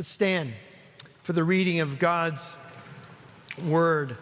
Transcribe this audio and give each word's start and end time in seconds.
Let's 0.00 0.08
stand 0.08 0.54
for 1.24 1.34
the 1.34 1.44
reading 1.44 1.80
of 1.80 1.98
God's 1.98 2.56
word. 3.66 4.16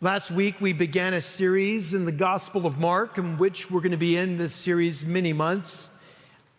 Last 0.00 0.30
week, 0.30 0.62
we 0.62 0.72
began 0.72 1.12
a 1.12 1.20
series 1.20 1.92
in 1.92 2.06
the 2.06 2.12
Gospel 2.12 2.64
of 2.64 2.78
Mark, 2.78 3.18
in 3.18 3.36
which 3.36 3.70
we're 3.70 3.82
going 3.82 3.90
to 3.90 3.98
be 3.98 4.16
in 4.16 4.38
this 4.38 4.54
series 4.54 5.04
many 5.04 5.34
months. 5.34 5.90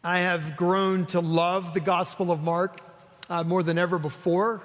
I 0.04 0.20
have 0.20 0.56
grown 0.56 1.08
to 1.08 1.22
love 1.22 1.74
the 1.74 1.80
Gospel 1.80 2.32
of 2.32 2.44
Mark 2.44 2.82
uh, 3.32 3.44
more 3.44 3.64
than 3.64 3.80
ever 3.80 3.98
before. 3.98 4.62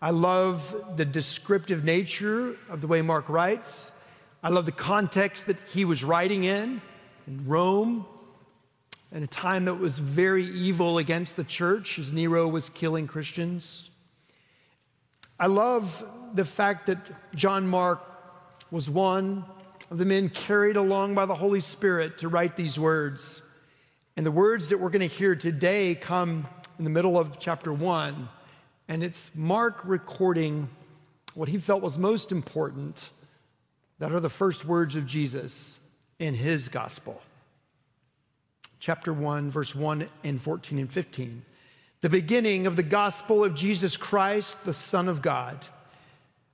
I 0.00 0.10
love 0.12 0.94
the 0.94 1.04
descriptive 1.04 1.82
nature 1.82 2.56
of 2.68 2.82
the 2.82 2.86
way 2.86 3.02
Mark 3.02 3.28
writes. 3.28 3.90
I 4.44 4.50
love 4.50 4.64
the 4.64 4.70
context 4.70 5.48
that 5.48 5.56
he 5.72 5.84
was 5.84 6.04
writing 6.04 6.44
in, 6.44 6.80
in 7.26 7.48
Rome, 7.48 8.06
in 9.12 9.22
a 9.22 9.26
time 9.26 9.64
that 9.64 9.74
was 9.74 9.98
very 9.98 10.44
evil 10.44 10.98
against 10.98 11.36
the 11.36 11.44
church 11.44 11.98
as 11.98 12.12
Nero 12.12 12.46
was 12.46 12.68
killing 12.70 13.06
Christians. 13.06 13.90
I 15.38 15.46
love 15.46 16.04
the 16.34 16.44
fact 16.44 16.86
that 16.86 17.10
John 17.34 17.66
Mark 17.66 18.02
was 18.70 18.88
one 18.88 19.44
of 19.90 19.98
the 19.98 20.04
men 20.04 20.28
carried 20.28 20.76
along 20.76 21.14
by 21.14 21.26
the 21.26 21.34
Holy 21.34 21.60
Spirit 21.60 22.18
to 22.18 22.28
write 22.28 22.56
these 22.56 22.78
words. 22.78 23.42
And 24.16 24.24
the 24.24 24.30
words 24.30 24.68
that 24.68 24.78
we're 24.78 24.90
going 24.90 25.08
to 25.08 25.14
hear 25.14 25.34
today 25.34 25.96
come 25.96 26.46
in 26.78 26.84
the 26.84 26.90
middle 26.90 27.18
of 27.18 27.38
chapter 27.40 27.72
one. 27.72 28.28
And 28.86 29.02
it's 29.02 29.30
Mark 29.34 29.80
recording 29.84 30.68
what 31.34 31.48
he 31.48 31.58
felt 31.58 31.82
was 31.82 31.98
most 31.98 32.30
important 32.30 33.10
that 33.98 34.12
are 34.12 34.20
the 34.20 34.30
first 34.30 34.64
words 34.64 34.94
of 34.94 35.06
Jesus 35.06 35.80
in 36.18 36.34
his 36.34 36.68
gospel. 36.68 37.20
Chapter 38.80 39.12
1, 39.12 39.50
verse 39.50 39.74
1 39.74 40.06
and 40.24 40.40
14 40.40 40.78
and 40.78 40.90
15. 40.90 41.42
The 42.00 42.08
beginning 42.08 42.66
of 42.66 42.76
the 42.76 42.82
gospel 42.82 43.44
of 43.44 43.54
Jesus 43.54 43.98
Christ, 43.98 44.64
the 44.64 44.72
Son 44.72 45.06
of 45.06 45.20
God. 45.20 45.66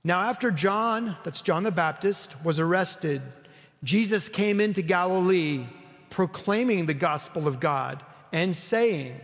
Now, 0.03 0.21
after 0.21 0.51
John, 0.51 1.15
that's 1.23 1.39
John 1.39 1.63
the 1.63 1.71
Baptist, 1.71 2.35
was 2.43 2.59
arrested, 2.59 3.21
Jesus 3.81 4.27
came 4.27 4.59
into 4.59 4.81
Galilee 4.81 5.65
proclaiming 6.09 6.85
the 6.85 6.93
gospel 6.93 7.47
of 7.47 7.61
God 7.61 8.03
and 8.33 8.53
saying, 8.53 9.15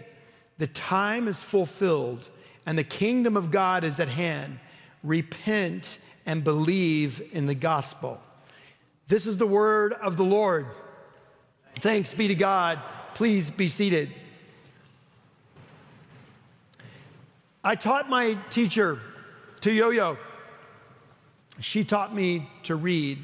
The 0.57 0.67
time 0.67 1.27
is 1.27 1.43
fulfilled 1.43 2.29
and 2.65 2.77
the 2.77 2.85
kingdom 2.85 3.35
of 3.35 3.51
God 3.51 3.83
is 3.83 3.99
at 3.99 4.07
hand. 4.07 4.59
Repent 5.03 5.97
and 6.25 6.41
believe 6.41 7.21
in 7.33 7.47
the 7.47 7.55
gospel. 7.55 8.21
This 9.09 9.25
is 9.25 9.37
the 9.37 9.47
word 9.47 9.91
of 9.93 10.15
the 10.15 10.23
Lord. 10.23 10.67
Thanks 11.79 12.13
be 12.13 12.29
to 12.29 12.35
God. 12.35 12.79
Please 13.13 13.49
be 13.49 13.67
seated. 13.67 14.09
I 17.63 17.75
taught 17.75 18.09
my 18.09 18.37
teacher 18.49 18.99
to 19.61 19.71
yo 19.71 19.91
yo. 19.91 20.17
She 21.59 21.83
taught 21.83 22.13
me 22.13 22.49
to 22.63 22.75
read. 22.75 23.19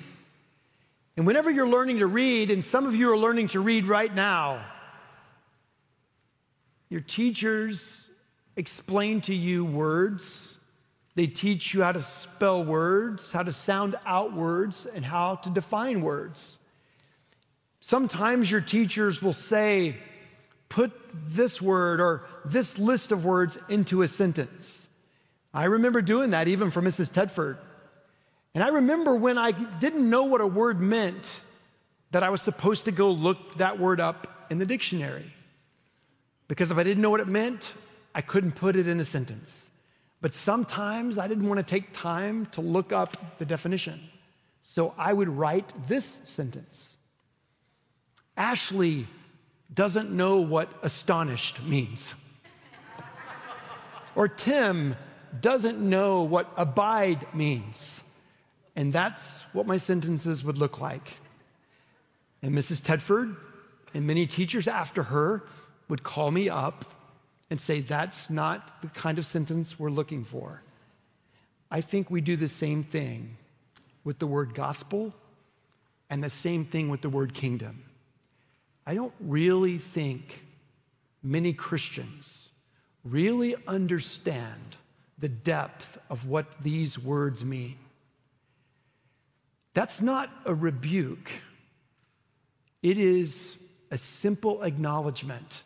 And 1.17 1.25
whenever 1.25 1.49
you're 1.49 1.67
learning 1.67 1.97
to 1.99 2.07
read, 2.07 2.51
and 2.51 2.63
some 2.63 2.85
of 2.85 2.95
you 2.95 3.11
are 3.11 3.17
learning 3.17 3.47
to 3.49 3.59
read 3.59 3.87
right 3.87 4.13
now, 4.13 4.63
your 6.89 7.01
teachers 7.01 8.09
explain 8.55 9.21
to 9.21 9.33
you 9.33 9.65
words. 9.65 10.57
They 11.15 11.27
teach 11.27 11.73
you 11.73 11.81
how 11.81 11.93
to 11.93 12.01
spell 12.01 12.63
words, 12.63 13.31
how 13.31 13.43
to 13.43 13.51
sound 13.51 13.95
out 14.05 14.33
words, 14.33 14.85
and 14.85 15.03
how 15.03 15.35
to 15.37 15.49
define 15.49 16.01
words. 16.01 16.58
Sometimes 17.79 18.51
your 18.51 18.61
teachers 18.61 19.21
will 19.21 19.33
say, 19.33 19.95
put 20.67 20.91
this 21.27 21.61
word 21.61 21.99
or 21.99 22.25
this 22.45 22.77
list 22.77 23.11
of 23.11 23.25
words 23.25 23.57
into 23.69 24.01
a 24.01 24.07
sentence. 24.07 24.87
I 25.53 25.65
remember 25.65 26.01
doing 26.01 26.31
that 26.31 26.47
even 26.47 26.71
for 26.71 26.81
Mrs. 26.81 27.11
Tedford. 27.11 27.57
And 28.53 28.63
I 28.63 28.69
remember 28.69 29.15
when 29.15 29.37
I 29.37 29.51
didn't 29.51 30.09
know 30.09 30.23
what 30.23 30.41
a 30.41 30.47
word 30.47 30.79
meant, 30.79 31.41
that 32.11 32.23
I 32.23 32.29
was 32.29 32.41
supposed 32.41 32.85
to 32.85 32.91
go 32.91 33.11
look 33.11 33.57
that 33.57 33.79
word 33.79 33.99
up 33.99 34.47
in 34.49 34.57
the 34.57 34.65
dictionary. 34.65 35.31
Because 36.47 36.71
if 36.71 36.77
I 36.77 36.83
didn't 36.83 37.01
know 37.01 37.11
what 37.11 37.19
it 37.19 37.27
meant, 37.27 37.73
I 38.15 38.21
couldn't 38.21 38.53
put 38.53 38.75
it 38.75 38.87
in 38.87 38.99
a 38.99 39.05
sentence. 39.05 39.69
But 40.21 40.33
sometimes 40.33 41.17
I 41.17 41.27
didn't 41.27 41.47
want 41.47 41.59
to 41.59 41.63
take 41.63 41.93
time 41.93 42.47
to 42.47 42.61
look 42.61 42.91
up 42.91 43.37
the 43.37 43.45
definition. 43.45 43.99
So 44.61 44.93
I 44.97 45.13
would 45.13 45.29
write 45.29 45.71
this 45.87 46.19
sentence 46.23 46.97
Ashley 48.39 49.05
doesn't 49.71 50.11
know 50.11 50.39
what 50.39 50.69
astonished 50.81 51.61
means. 51.63 52.15
or 54.15 54.29
Tim 54.29 54.95
doesn't 55.41 55.77
know 55.77 56.23
what 56.23 56.49
abide 56.55 57.27
means. 57.33 58.01
And 58.77 58.93
that's 58.93 59.41
what 59.53 59.67
my 59.67 59.75
sentences 59.75 60.43
would 60.43 60.57
look 60.57 60.79
like. 60.79 61.17
And 62.41 62.55
Mrs. 62.55 62.81
Tedford 62.81 63.35
and 63.93 64.07
many 64.07 64.25
teachers 64.25 64.69
after 64.69 65.03
her 65.03 65.43
would 65.89 66.03
call 66.03 66.31
me 66.31 66.47
up 66.47 66.85
and 67.49 67.59
say, 67.59 67.81
that's 67.81 68.29
not 68.29 68.81
the 68.81 68.87
kind 68.87 69.17
of 69.17 69.25
sentence 69.25 69.77
we're 69.77 69.89
looking 69.89 70.23
for. 70.23 70.61
I 71.69 71.81
think 71.81 72.09
we 72.09 72.21
do 72.21 72.37
the 72.37 72.47
same 72.47 72.83
thing 72.83 73.35
with 74.05 74.19
the 74.19 74.27
word 74.27 74.53
gospel 74.53 75.13
and 76.09 76.23
the 76.23 76.29
same 76.29 76.63
thing 76.63 76.89
with 76.89 77.01
the 77.01 77.09
word 77.09 77.33
kingdom. 77.33 77.83
I 78.89 78.95
don't 78.95 79.13
really 79.19 79.77
think 79.77 80.43
many 81.21 81.53
Christians 81.53 82.49
really 83.03 83.55
understand 83.67 84.77
the 85.19 85.29
depth 85.29 85.99
of 86.09 86.25
what 86.27 86.63
these 86.63 86.97
words 86.97 87.45
mean. 87.45 87.75
That's 89.75 90.01
not 90.01 90.31
a 90.43 90.55
rebuke, 90.55 91.29
it 92.81 92.97
is 92.97 93.57
a 93.91 93.97
simple 93.99 94.63
acknowledgement 94.63 95.61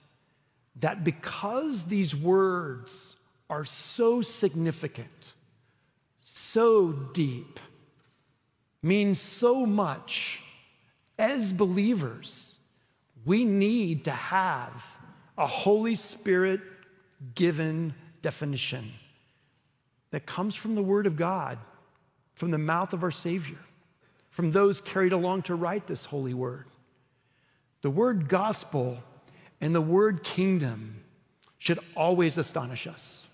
that 0.82 1.06
because 1.06 1.86
these 1.86 2.14
words 2.14 3.16
are 3.50 3.64
so 3.64 4.22
significant, 4.22 5.32
so 6.22 6.92
deep, 6.92 7.62
mean 8.82 9.16
so 9.16 9.66
much, 9.66 10.44
as 11.18 11.54
believers, 11.54 12.53
we 13.26 13.46
need 13.46 14.06
to 14.06 14.12
have 14.12 14.98
a 15.38 15.48
Holy 15.48 15.96
Spirit 15.96 16.62
given 17.36 17.94
definition 18.22 18.92
that 20.12 20.26
comes 20.26 20.56
from 20.56 20.76
the 20.76 20.84
Word 20.84 21.08
of 21.08 21.16
God, 21.16 21.58
from 22.36 22.52
the 22.52 22.58
mouth 22.58 22.94
of 22.94 23.04
our 23.04 23.12
Savior, 23.12 23.58
from 24.30 24.52
those 24.52 24.82
carried 24.82 25.14
along 25.14 25.44
to 25.44 25.56
write 25.56 25.88
this 25.88 26.06
holy 26.06 26.34
word. 26.34 26.66
The 27.82 27.90
word 27.90 28.28
gospel 28.30 28.98
and 29.62 29.76
the 29.76 29.82
word 29.82 30.24
kingdom 30.24 31.04
should 31.60 31.80
always 31.96 32.38
astonish 32.38 32.88
us. 32.88 33.28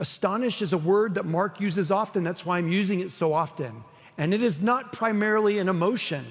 Astonished 0.00 0.62
is 0.62 0.72
a 0.72 0.78
word 0.78 1.14
that 1.14 1.24
Mark 1.24 1.60
uses 1.60 1.90
often. 1.90 2.24
That's 2.24 2.44
why 2.44 2.58
I'm 2.58 2.70
using 2.70 3.00
it 3.00 3.10
so 3.10 3.32
often. 3.32 3.84
And 4.16 4.34
it 4.34 4.42
is 4.42 4.60
not 4.60 4.92
primarily 4.92 5.58
an 5.58 5.68
emotion, 5.68 6.24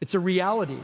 it's 0.00 0.14
a 0.14 0.18
reality. 0.18 0.80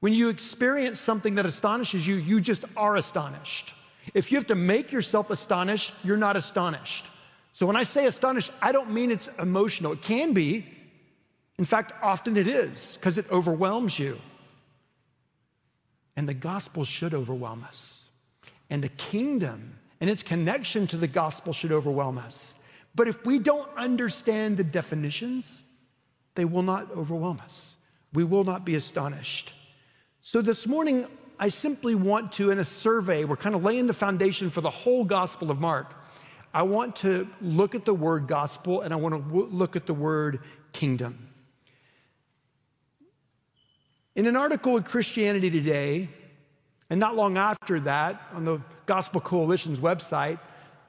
When 0.00 0.12
you 0.12 0.28
experience 0.28 1.00
something 1.00 1.34
that 1.36 1.46
astonishes 1.46 2.06
you, 2.06 2.16
you 2.16 2.40
just 2.40 2.64
are 2.76 2.96
astonished. 2.96 3.74
If 4.14 4.30
you 4.30 4.38
have 4.38 4.46
to 4.46 4.54
make 4.54 4.92
yourself 4.92 5.30
astonished, 5.30 5.92
you're 6.04 6.16
not 6.16 6.36
astonished. 6.36 7.06
So 7.52 7.66
when 7.66 7.76
I 7.76 7.82
say 7.82 8.06
astonished, 8.06 8.52
I 8.62 8.70
don't 8.70 8.90
mean 8.90 9.10
it's 9.10 9.28
emotional. 9.38 9.92
It 9.92 10.02
can 10.02 10.32
be. 10.32 10.64
In 11.58 11.64
fact, 11.64 11.92
often 12.02 12.36
it 12.36 12.46
is 12.46 12.96
because 12.96 13.18
it 13.18 13.28
overwhelms 13.30 13.98
you. 13.98 14.20
And 16.16 16.28
the 16.28 16.34
gospel 16.34 16.84
should 16.84 17.14
overwhelm 17.14 17.64
us. 17.64 18.08
And 18.70 18.82
the 18.82 18.88
kingdom 18.90 19.78
and 20.00 20.08
its 20.08 20.22
connection 20.22 20.86
to 20.88 20.96
the 20.96 21.08
gospel 21.08 21.52
should 21.52 21.72
overwhelm 21.72 22.18
us. 22.18 22.54
But 22.94 23.08
if 23.08 23.24
we 23.26 23.38
don't 23.38 23.68
understand 23.76 24.56
the 24.56 24.64
definitions, 24.64 25.62
they 26.34 26.44
will 26.44 26.62
not 26.62 26.90
overwhelm 26.92 27.40
us. 27.42 27.76
We 28.12 28.24
will 28.24 28.44
not 28.44 28.64
be 28.64 28.76
astonished. 28.76 29.52
So 30.30 30.42
this 30.42 30.66
morning, 30.66 31.06
I 31.38 31.48
simply 31.48 31.94
want 31.94 32.32
to, 32.32 32.50
in 32.50 32.58
a 32.58 32.64
survey, 32.64 33.24
we're 33.24 33.38
kind 33.38 33.54
of 33.54 33.64
laying 33.64 33.86
the 33.86 33.94
foundation 33.94 34.50
for 34.50 34.60
the 34.60 34.68
whole 34.68 35.02
Gospel 35.02 35.50
of 35.50 35.58
Mark. 35.58 35.94
I 36.52 36.64
want 36.64 36.96
to 36.96 37.26
look 37.40 37.74
at 37.74 37.86
the 37.86 37.94
word 37.94 38.26
gospel 38.26 38.82
and 38.82 38.92
I 38.92 38.96
want 38.96 39.14
to 39.14 39.44
look 39.44 39.74
at 39.74 39.86
the 39.86 39.94
word 39.94 40.40
kingdom. 40.74 41.30
In 44.16 44.26
an 44.26 44.36
article 44.36 44.76
in 44.76 44.82
Christianity 44.82 45.48
Today, 45.48 46.10
and 46.90 47.00
not 47.00 47.16
long 47.16 47.38
after 47.38 47.80
that, 47.80 48.20
on 48.34 48.44
the 48.44 48.60
Gospel 48.84 49.22
Coalition's 49.22 49.78
website, 49.78 50.38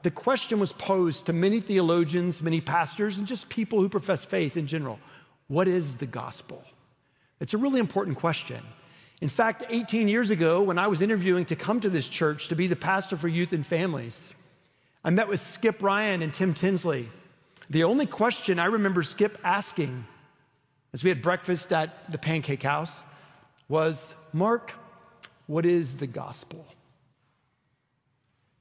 the 0.02 0.12
question 0.12 0.60
was 0.60 0.74
posed 0.74 1.28
to 1.28 1.32
many 1.32 1.62
theologians, 1.62 2.42
many 2.42 2.60
pastors, 2.60 3.18
and 3.18 3.26
just 3.26 3.48
people 3.48 3.80
who 3.80 3.88
profess 3.88 4.26
faith 4.26 4.58
in 4.58 4.68
general 4.68 5.00
What 5.48 5.70
is 5.70 5.96
the 5.96 6.08
gospel? 6.08 6.62
It's 7.40 7.54
a 7.54 7.58
really 7.58 7.80
important 7.80 8.18
question. 8.18 8.62
In 9.22 9.30
fact, 9.30 9.66
18 9.70 10.08
years 10.08 10.32
ago, 10.32 10.62
when 10.62 10.78
I 10.78 10.88
was 10.88 11.02
interviewing 11.02 11.46
to 11.46 11.56
come 11.56 11.80
to 11.82 11.90
this 11.90 12.08
church 12.08 12.48
to 12.48 12.56
be 12.56 12.68
the 12.68 12.76
pastor 12.76 13.18
for 13.18 13.28
youth 13.28 13.52
and 13.52 13.66
families, 13.66 14.34
I 15.04 15.10
met 15.10 15.28
with 15.28 15.40
Skip 15.40 15.84
Ryan 15.84 16.22
and 16.22 16.34
Tim 16.34 16.54
Tinsley. 16.54 17.10
The 17.70 17.84
only 17.84 18.06
question 18.06 18.60
I 18.60 18.66
remember 18.66 19.04
Skip 19.04 19.38
asking 19.44 20.06
as 20.94 21.04
we 21.04 21.10
had 21.10 21.22
breakfast 21.22 21.72
at 21.72 22.12
the 22.12 22.18
Pancake 22.18 22.64
House 22.64 23.04
was 23.68 24.16
Mark, 24.34 24.74
what 25.48 25.66
is 25.66 25.96
the 25.96 26.08
gospel? 26.08 26.66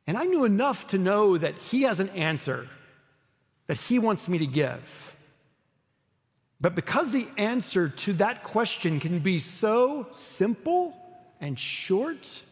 And 0.07 0.17
I 0.17 0.25
knew 0.25 0.45
enough 0.45 0.87
to 0.89 0.99
know 0.99 1.39
that 1.39 1.57
he 1.59 1.83
has 1.83 2.01
an 2.01 2.09
answer 2.11 2.67
that 3.67 3.79
he 3.79 3.99
wants 3.99 4.29
me 4.29 4.39
to 4.39 4.47
give. 4.47 5.15
But 6.61 6.75
because 6.75 7.11
the 7.11 7.29
answer 7.37 7.89
to 7.89 8.13
that 8.15 8.43
question 8.43 8.99
can 8.99 9.21
be 9.21 9.39
so 9.39 10.09
simple 10.11 10.97
and 11.41 11.59
short, 11.59 12.43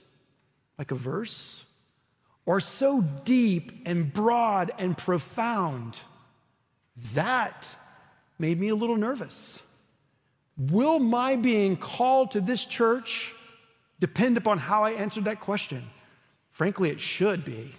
like 0.78 0.92
a 0.92 0.94
verse, 0.94 1.64
or 2.44 2.60
so 2.60 3.02
deep 3.24 3.72
and 3.84 4.12
broad 4.12 4.70
and 4.78 4.96
profound, 4.96 6.00
that 7.14 7.74
made 8.38 8.60
me 8.60 8.68
a 8.68 8.76
little 8.76 8.96
nervous. 8.96 9.60
Will 10.56 11.00
my 11.00 11.36
being 11.36 11.76
called 11.76 12.30
to 12.30 12.40
this 12.40 12.64
church 12.64 13.34
depend 13.98 14.36
upon 14.36 14.58
how 14.58 14.84
I 14.84 14.92
answered 14.92 15.24
that 15.24 15.40
question? 15.40 15.82
Frankly, 16.50 16.90
it 16.90 17.00
should 17.00 17.44
be. 17.44 17.72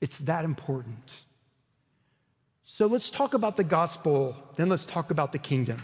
It's 0.00 0.18
that 0.20 0.44
important. 0.44 1.20
So 2.70 2.86
let's 2.86 3.10
talk 3.10 3.32
about 3.32 3.56
the 3.56 3.64
gospel, 3.64 4.36
then 4.56 4.68
let's 4.68 4.84
talk 4.84 5.10
about 5.10 5.32
the 5.32 5.38
kingdom. 5.38 5.82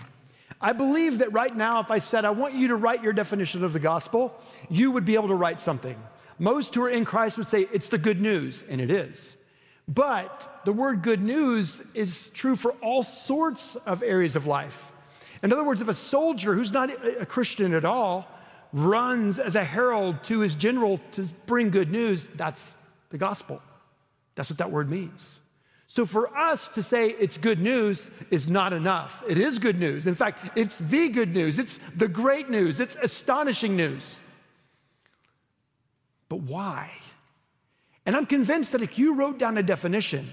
I 0.61 0.75
believe 0.75 1.21
that 1.21 1.33
right 1.33 1.57
now, 1.57 1.81
if 1.81 1.91
I 1.91 1.97
said, 1.97 2.27
I 2.27 2.31
want 2.31 2.53
you 2.53 2.69
to 2.69 2.77
write 2.77 3.03
your 3.03 3.15
definition 3.15 3.65
of 3.65 3.73
the 3.73 3.81
gospel, 3.81 4.39
you 4.69 4.91
would 4.91 5.07
be 5.07 5.15
able 5.15 5.29
to 5.29 5.35
write 5.35 5.63
something. 5.63 5.97
Most 6.39 6.75
who 6.75 6.85
are 6.85 6.91
in 6.91 7.07
Christ 7.07 7.39
would 7.39 7.47
say 7.47 7.67
it's 7.73 7.89
the 7.89 7.97
good 7.97 8.21
news, 8.21 8.65
and 8.69 8.83
it 8.83 8.91
is. 8.91 9.39
But 9.89 10.61
the 10.67 10.75
word 10.75 11.01
good 11.01 11.23
news 11.23 11.91
is 11.95 12.29
true 12.29 12.55
for 12.55 12.73
all 12.83 13.03
sorts 13.03 13.77
of 13.77 14.03
areas 14.03 14.37
of 14.37 14.47
life. 14.47 14.93
In 15.43 15.55
other 15.55 15.65
words, 15.65 15.81
if 15.81 15.89
a 15.89 15.95
soldier 15.95 16.53
who's 16.53 16.71
not 16.73 16.91
a 17.19 17.25
Christian 17.25 17.73
at 17.73 17.87
all 17.87 18.29
runs 18.75 19.39
as 19.39 19.57
a 19.57 19.65
herald 19.65 20.23
to 20.25 20.41
his 20.41 20.55
general 20.55 21.01
to 21.13 21.25
bring 21.47 21.71
good 21.71 21.91
news, 21.91 22.29
that's 22.29 22.75
the 23.09 23.19
gospel. 23.19 23.63
That's 24.35 24.51
what 24.51 24.59
that 24.59 24.71
word 24.71 24.91
means. 24.91 25.41
So 25.95 26.05
for 26.05 26.37
us 26.37 26.67
to 26.71 26.83
say 26.83 27.11
it's 27.11 27.39
good 27.39 27.61
news 27.61 28.11
is 28.33 28.49
not 28.49 28.73
enough. 28.73 29.23
It 29.29 29.39
is 29.39 29.61
good 29.61 29.79
news. 29.79 30.09
In 30.09 30.17
fact, 30.17 30.59
it's 30.59 30.77
the 30.79 31.09
good 31.09 31.33
news. 31.33 31.61
It's 31.61 31.79
the 31.97 32.09
great 32.09 32.51
news. 32.51 32.81
It's 32.81 32.97
astonishing 33.01 33.77
news. 33.77 34.19
But 36.29 36.41
why? 36.41 36.91
And 38.07 38.17
I'm 38.17 38.27
convinced 38.27 38.73
that 38.73 38.83
if 38.83 38.99
you 38.99 39.15
wrote 39.15 39.39
down 39.39 39.57
a 39.57 39.63
definition 39.63 40.29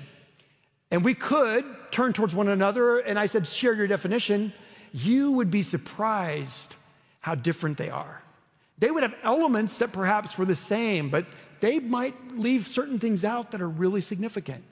and 0.89 1.05
we 1.05 1.13
could 1.13 1.63
turn 1.91 2.11
towards 2.11 2.33
one 2.33 2.47
another 2.47 2.97
and 2.97 3.19
I 3.19 3.27
said, 3.27 3.45
share 3.45 3.75
your 3.75 3.85
definition, 3.85 4.53
you 4.93 5.31
would 5.33 5.51
be 5.51 5.61
surprised 5.61 6.73
how 7.19 7.35
different 7.35 7.77
they 7.77 7.91
are. 7.91 8.23
They 8.79 8.89
would 8.89 9.03
have 9.03 9.13
elements 9.21 9.77
that 9.77 9.91
perhaps 9.91 10.39
were 10.39 10.45
the 10.45 10.55
same, 10.55 11.09
but 11.09 11.27
they 11.59 11.77
might 11.77 12.15
leave 12.35 12.65
certain 12.65 12.97
things 12.97 13.23
out 13.23 13.51
that 13.51 13.61
are 13.61 13.69
really 13.69 14.01
significant. 14.01 14.63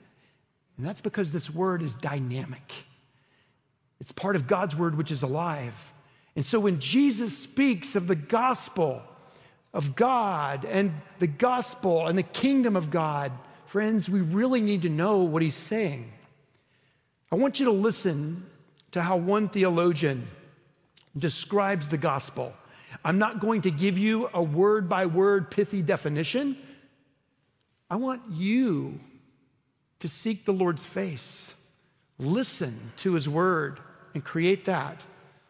And 0.80 0.88
that's 0.88 1.02
because 1.02 1.30
this 1.30 1.50
word 1.50 1.82
is 1.82 1.94
dynamic. 1.94 2.72
It's 4.00 4.12
part 4.12 4.34
of 4.34 4.46
God's 4.46 4.74
word, 4.74 4.96
which 4.96 5.10
is 5.10 5.22
alive. 5.22 5.92
And 6.34 6.42
so 6.42 6.58
when 6.58 6.80
Jesus 6.80 7.36
speaks 7.36 7.96
of 7.96 8.06
the 8.06 8.16
gospel 8.16 9.02
of 9.74 9.94
God 9.94 10.64
and 10.64 10.94
the 11.18 11.26
gospel 11.26 12.06
and 12.06 12.16
the 12.16 12.22
kingdom 12.22 12.76
of 12.76 12.90
God, 12.90 13.30
friends, 13.66 14.08
we 14.08 14.22
really 14.22 14.62
need 14.62 14.80
to 14.80 14.88
know 14.88 15.18
what 15.18 15.42
he's 15.42 15.54
saying. 15.54 16.10
I 17.30 17.36
want 17.36 17.60
you 17.60 17.66
to 17.66 17.72
listen 17.72 18.46
to 18.92 19.02
how 19.02 19.18
one 19.18 19.50
theologian 19.50 20.26
describes 21.14 21.88
the 21.88 21.98
gospel. 21.98 22.54
I'm 23.04 23.18
not 23.18 23.38
going 23.38 23.60
to 23.60 23.70
give 23.70 23.98
you 23.98 24.30
a 24.32 24.42
word 24.42 24.88
by 24.88 25.04
word 25.04 25.50
pithy 25.50 25.82
definition. 25.82 26.56
I 27.90 27.96
want 27.96 28.22
you 28.30 28.98
to 30.00 30.08
seek 30.08 30.44
the 30.44 30.52
Lord's 30.52 30.84
face, 30.84 31.54
listen 32.18 32.92
to 32.98 33.14
his 33.14 33.28
word, 33.28 33.80
and 34.14 34.24
create 34.24 34.64
that. 34.64 35.02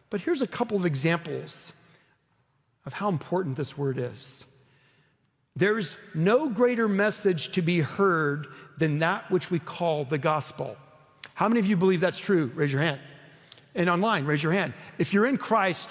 But 0.09 0.21
here's 0.21 0.41
a 0.41 0.47
couple 0.47 0.77
of 0.77 0.85
examples 0.85 1.73
of 2.85 2.93
how 2.93 3.09
important 3.09 3.57
this 3.57 3.77
word 3.77 3.97
is. 3.97 4.45
There's 5.55 5.97
no 6.15 6.49
greater 6.49 6.87
message 6.87 7.51
to 7.53 7.61
be 7.61 7.81
heard 7.81 8.47
than 8.77 8.99
that 8.99 9.29
which 9.29 9.51
we 9.51 9.59
call 9.59 10.05
the 10.05 10.17
gospel. 10.17 10.77
How 11.33 11.47
many 11.47 11.59
of 11.59 11.65
you 11.65 11.75
believe 11.75 11.99
that's 11.99 12.19
true? 12.19 12.51
Raise 12.55 12.71
your 12.71 12.81
hand. 12.81 12.99
And 13.75 13.89
online, 13.89 14.25
raise 14.25 14.43
your 14.43 14.51
hand. 14.51 14.73
If 14.97 15.13
you're 15.13 15.25
in 15.25 15.37
Christ, 15.37 15.89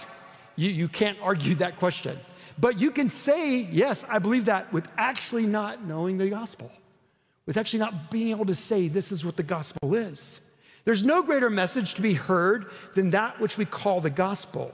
you, 0.56 0.70
you 0.70 0.88
can't 0.88 1.18
argue 1.22 1.54
that 1.56 1.78
question. 1.78 2.18
But 2.58 2.78
you 2.78 2.90
can 2.90 3.08
say, 3.08 3.58
yes, 3.58 4.04
I 4.08 4.18
believe 4.18 4.46
that, 4.46 4.70
with 4.72 4.86
actually 4.98 5.46
not 5.46 5.84
knowing 5.84 6.18
the 6.18 6.28
gospel, 6.28 6.70
with 7.50 7.56
actually 7.56 7.80
not 7.80 8.12
being 8.12 8.28
able 8.28 8.46
to 8.46 8.54
say, 8.54 8.86
this 8.86 9.10
is 9.10 9.24
what 9.24 9.36
the 9.36 9.42
gospel 9.42 9.96
is. 9.96 10.38
There's 10.84 11.02
no 11.02 11.20
greater 11.20 11.50
message 11.50 11.94
to 11.94 12.00
be 12.00 12.14
heard 12.14 12.70
than 12.94 13.10
that 13.10 13.40
which 13.40 13.58
we 13.58 13.64
call 13.64 14.00
the 14.00 14.08
gospel. 14.08 14.70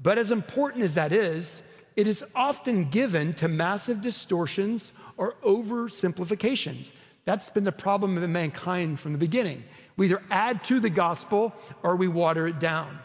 But 0.00 0.16
as 0.16 0.30
important 0.30 0.84
as 0.84 0.94
that 0.94 1.12
is, 1.12 1.60
it 1.96 2.06
is 2.06 2.24
often 2.34 2.88
given 2.88 3.34
to 3.34 3.48
massive 3.48 4.00
distortions 4.00 4.94
or 5.18 5.34
oversimplifications. 5.42 6.94
That's 7.26 7.50
been 7.50 7.64
the 7.64 7.72
problem 7.72 8.16
of 8.16 8.30
mankind 8.30 9.00
from 9.00 9.12
the 9.12 9.18
beginning. 9.18 9.62
We 9.98 10.06
either 10.06 10.22
add 10.30 10.64
to 10.64 10.80
the 10.80 10.88
gospel 10.88 11.52
or 11.82 11.94
we 11.94 12.08
water 12.08 12.46
it 12.46 12.58
down. 12.58 13.00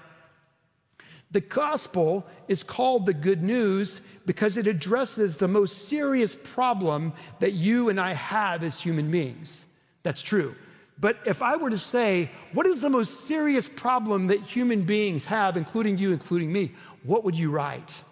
The 1.31 1.41
gospel 1.41 2.25
is 2.47 2.63
called 2.63 3.05
the 3.05 3.13
good 3.13 3.43
news 3.43 4.01
because 4.25 4.57
it 4.57 4.65
addresses 4.65 5.37
the 5.37 5.47
most 5.47 5.87
serious 5.87 6.35
problem 6.35 7.13
that 7.39 7.53
you 7.53 7.89
and 7.89 7.99
I 7.99 8.13
have 8.13 8.63
as 8.63 8.81
human 8.81 9.11
beings. 9.11 9.67
That's 10.01 10.21
true. 10.21 10.55
But 10.99 11.17
if 11.25 11.41
I 11.41 11.55
were 11.55 11.69
to 11.69 11.77
say, 11.77 12.29
what 12.51 12.65
is 12.65 12.81
the 12.81 12.89
most 12.89 13.25
serious 13.25 13.69
problem 13.69 14.27
that 14.27 14.41
human 14.41 14.83
beings 14.83 15.25
have, 15.25 15.55
including 15.55 15.97
you, 15.97 16.11
including 16.11 16.51
me, 16.51 16.73
what 17.03 17.23
would 17.23 17.37
you 17.37 17.51
write? 17.51 18.03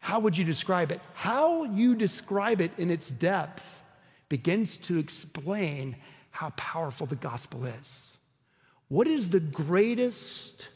How 0.00 0.18
would 0.20 0.36
you 0.36 0.44
describe 0.44 0.92
it? 0.92 1.00
How 1.14 1.64
you 1.64 1.94
describe 1.94 2.60
it 2.60 2.72
in 2.76 2.90
its 2.90 3.08
depth 3.08 3.82
begins 4.28 4.76
to 4.76 4.98
explain 4.98 5.96
how 6.30 6.50
powerful 6.50 7.06
the 7.06 7.16
gospel 7.16 7.64
is. 7.64 8.18
What 8.88 9.06
is 9.06 9.30
the 9.30 9.40
greatest 9.40 10.68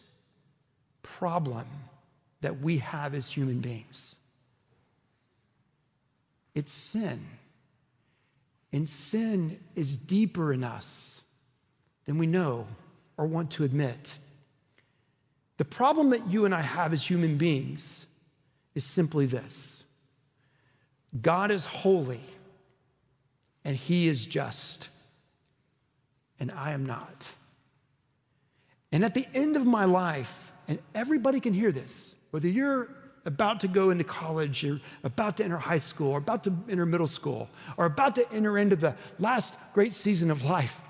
problem 1.23 1.65
that 2.41 2.61
we 2.61 2.79
have 2.79 3.15
as 3.15 3.31
human 3.31 3.61
beings. 3.61 4.17
It's 6.53 6.73
sin. 6.73 7.25
And 8.73 8.89
sin 8.89 9.61
is 9.77 9.97
deeper 9.97 10.53
in 10.53 10.65
us 10.65 11.21
than 12.07 12.19
we 12.19 12.27
know 12.27 12.67
or 13.17 13.27
want 13.27 13.53
to 13.53 13.63
admit. 13.63 14.17
The 15.59 15.65
problem 15.65 16.11
that 16.11 16.27
you 16.27 16.45
and 16.45 16.53
I 16.53 16.61
have 16.61 16.93
as 16.93 17.07
human 17.07 17.37
beings 17.39 18.05
is 18.75 18.85
simply 18.85 19.27
this 19.27 19.85
God 21.21 21.53
is 21.53 21.67
holy 21.67 22.25
and 23.65 23.77
he 23.77 24.09
is 24.09 24.27
just, 24.27 24.89
and 26.41 26.51
I 26.51 26.73
am 26.73 26.85
not. 26.85 27.31
And 28.91 29.05
at 29.05 29.15
the 29.15 29.29
end 29.33 29.55
of 29.55 29.65
my 29.65 29.85
life, 29.85 30.52
and 30.73 30.81
everybody 30.95 31.39
can 31.39 31.53
hear 31.53 31.71
this, 31.71 32.15
whether 32.31 32.49
you're 32.49 32.89
about 33.27 33.61
to 33.61 33.69
go 33.69 33.91
into 33.91 34.05
college, 34.05 34.63
you're 34.63 34.81
about 35.05 35.37
to 35.37 35.45
enter 35.45 35.59
high 35.59 35.77
school, 35.77 36.13
or 36.13 36.19
about 36.19 36.45
to 36.45 36.57
enter 36.67 36.87
middle 36.87 37.07
school, 37.07 37.51
or 37.77 37.85
about 37.85 38.15
to 38.15 38.33
enter 38.33 38.57
into 38.57 38.75
the 38.75 38.95
last 39.19 39.55
great 39.75 39.93
season 39.93 40.31
of 40.31 40.45
life. 40.45 40.81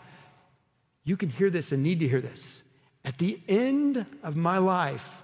You 1.03 1.17
can 1.17 1.31
hear 1.31 1.51
this 1.51 1.73
and 1.73 1.83
need 1.83 1.99
to 1.99 2.07
hear 2.07 2.21
this. 2.21 2.62
At 3.05 3.19
the 3.19 3.41
end 3.49 4.07
of 4.23 4.37
my 4.37 4.59
life, 4.59 5.21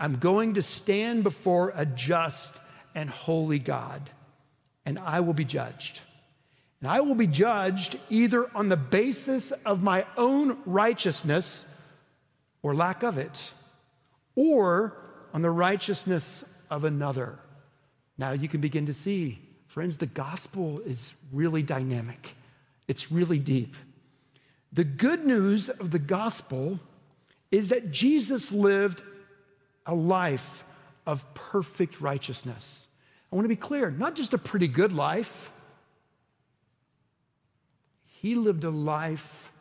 I'm 0.00 0.16
going 0.16 0.54
to 0.54 0.62
stand 0.62 1.22
before 1.22 1.72
a 1.76 1.86
just 1.86 2.58
and 2.96 3.08
holy 3.08 3.60
God, 3.60 4.10
and 4.84 4.98
I 4.98 5.20
will 5.20 5.34
be 5.34 5.44
judged. 5.44 6.00
And 6.80 6.90
I 6.90 7.00
will 7.02 7.14
be 7.14 7.28
judged 7.28 7.96
either 8.08 8.50
on 8.56 8.70
the 8.70 8.76
basis 8.76 9.52
of 9.52 9.84
my 9.84 10.04
own 10.16 10.58
righteousness 10.66 11.64
or 12.60 12.74
lack 12.74 13.04
of 13.04 13.16
it 13.16 13.52
or 14.40 14.96
on 15.34 15.42
the 15.42 15.50
righteousness 15.50 16.46
of 16.70 16.84
another. 16.84 17.38
Now 18.16 18.30
you 18.30 18.48
can 18.48 18.62
begin 18.62 18.86
to 18.86 18.94
see, 18.94 19.38
friends, 19.66 19.98
the 19.98 20.06
gospel 20.06 20.80
is 20.80 21.12
really 21.30 21.62
dynamic, 21.62 22.34
it's 22.88 23.12
really 23.12 23.38
deep. 23.38 23.76
The 24.72 24.84
good 24.84 25.26
news 25.26 25.68
of 25.68 25.90
the 25.90 25.98
gospel 25.98 26.80
is 27.50 27.68
that 27.68 27.90
Jesus 27.90 28.50
lived 28.50 29.02
a 29.84 29.94
life 29.94 30.64
of 31.06 31.34
perfect 31.34 32.00
righteousness. 32.00 32.86
I 33.30 33.36
want 33.36 33.44
to 33.44 33.48
be 33.50 33.56
clear, 33.56 33.90
not 33.90 34.14
just 34.14 34.32
a 34.32 34.38
pretty 34.38 34.68
good 34.68 34.92
life. 34.92 35.50
He 38.06 38.36
lived 38.36 38.64
a 38.64 38.70
life 38.70 39.52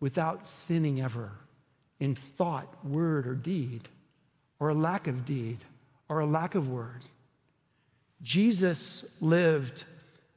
without 0.00 0.44
sinning 0.44 1.00
ever 1.00 1.30
in 2.00 2.16
thought, 2.16 2.84
word, 2.84 3.28
or 3.28 3.34
deed, 3.34 3.88
or 4.58 4.68
a 4.68 4.74
lack 4.74 5.06
of 5.06 5.24
deed, 5.24 5.58
or 6.08 6.20
a 6.20 6.26
lack 6.26 6.54
of 6.54 6.68
word. 6.68 7.02
Jesus 8.22 9.04
lived 9.20 9.84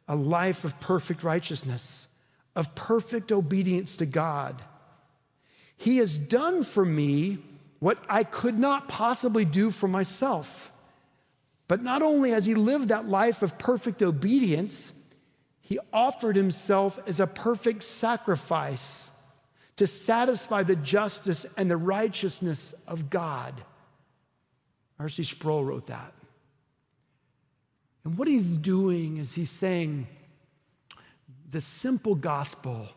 a 0.07 0.15
life 0.15 0.65
of 0.65 0.79
perfect 0.79 1.23
righteousness, 1.23 2.07
of 2.55 2.75
perfect 2.75 3.31
obedience 3.31 3.97
to 3.97 4.05
God. 4.05 4.61
He 5.77 5.97
has 5.97 6.17
done 6.17 6.63
for 6.63 6.83
me 6.83 7.37
what 7.79 7.99
I 8.09 8.23
could 8.23 8.57
not 8.57 8.87
possibly 8.87 9.45
do 9.45 9.69
for 9.69 9.87
myself. 9.87 10.71
But 11.67 11.83
not 11.83 12.01
only 12.01 12.31
has 12.31 12.45
he 12.45 12.55
lived 12.55 12.89
that 12.89 13.07
life 13.07 13.43
of 13.43 13.57
perfect 13.57 14.01
obedience, 14.01 14.93
he 15.61 15.79
offered 15.91 16.35
himself 16.35 16.99
as 17.05 17.19
a 17.19 17.27
perfect 17.27 17.83
sacrifice 17.83 19.09
to 19.75 19.85
satisfy 19.85 20.63
the 20.63 20.75
justice 20.75 21.45
and 21.57 21.69
the 21.69 21.77
righteousness 21.77 22.73
of 22.87 23.09
God. 23.09 23.53
R.C. 24.99 25.23
Sproul 25.23 25.63
wrote 25.63 25.87
that. 25.87 26.13
And 28.03 28.17
what 28.17 28.27
he's 28.27 28.57
doing 28.57 29.17
is 29.17 29.33
he's 29.33 29.51
saying 29.51 30.07
the 31.49 31.61
simple 31.61 32.15
gospel 32.15 32.87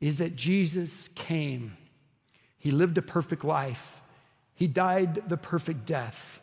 is 0.00 0.18
that 0.18 0.36
Jesus 0.36 1.08
came, 1.14 1.76
he 2.58 2.70
lived 2.70 2.98
a 2.98 3.02
perfect 3.02 3.44
life, 3.44 4.00
he 4.54 4.66
died 4.66 5.28
the 5.28 5.36
perfect 5.36 5.84
death, 5.84 6.40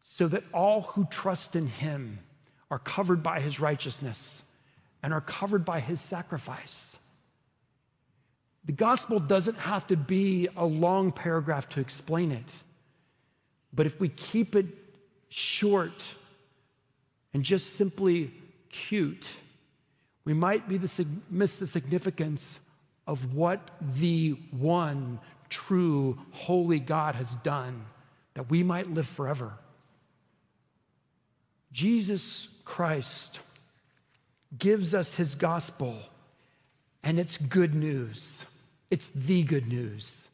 so 0.00 0.28
that 0.28 0.44
all 0.52 0.82
who 0.82 1.06
trust 1.06 1.56
in 1.56 1.66
him 1.66 2.18
are 2.70 2.78
covered 2.78 3.22
by 3.22 3.40
his 3.40 3.60
righteousness 3.60 4.42
and 5.02 5.12
are 5.12 5.20
covered 5.20 5.64
by 5.64 5.80
his 5.80 6.00
sacrifice. 6.00 6.96
The 8.64 8.72
gospel 8.72 9.18
doesn't 9.18 9.58
have 9.58 9.86
to 9.88 9.96
be 9.96 10.48
a 10.56 10.64
long 10.64 11.12
paragraph 11.12 11.68
to 11.70 11.80
explain 11.80 12.30
it, 12.30 12.62
but 13.72 13.86
if 13.86 13.98
we 14.00 14.08
keep 14.08 14.54
it 14.54 14.66
short, 15.28 16.14
and 17.34 17.42
just 17.42 17.76
simply 17.76 18.30
cute, 18.70 19.34
we 20.24 20.34
might 20.34 20.68
the, 20.68 21.06
miss 21.30 21.56
the 21.58 21.66
significance 21.66 22.60
of 23.06 23.34
what 23.34 23.60
the 23.80 24.36
one 24.50 25.18
true 25.48 26.18
holy 26.32 26.78
God 26.78 27.14
has 27.14 27.36
done 27.36 27.84
that 28.34 28.48
we 28.48 28.62
might 28.62 28.88
live 28.90 29.06
forever. 29.06 29.54
Jesus 31.72 32.48
Christ 32.64 33.40
gives 34.58 34.94
us 34.94 35.14
his 35.14 35.34
gospel, 35.34 35.98
and 37.02 37.18
it's 37.18 37.36
good 37.36 37.74
news. 37.74 38.44
It's 38.90 39.08
the 39.08 39.42
good 39.42 39.66
news. 39.66 40.28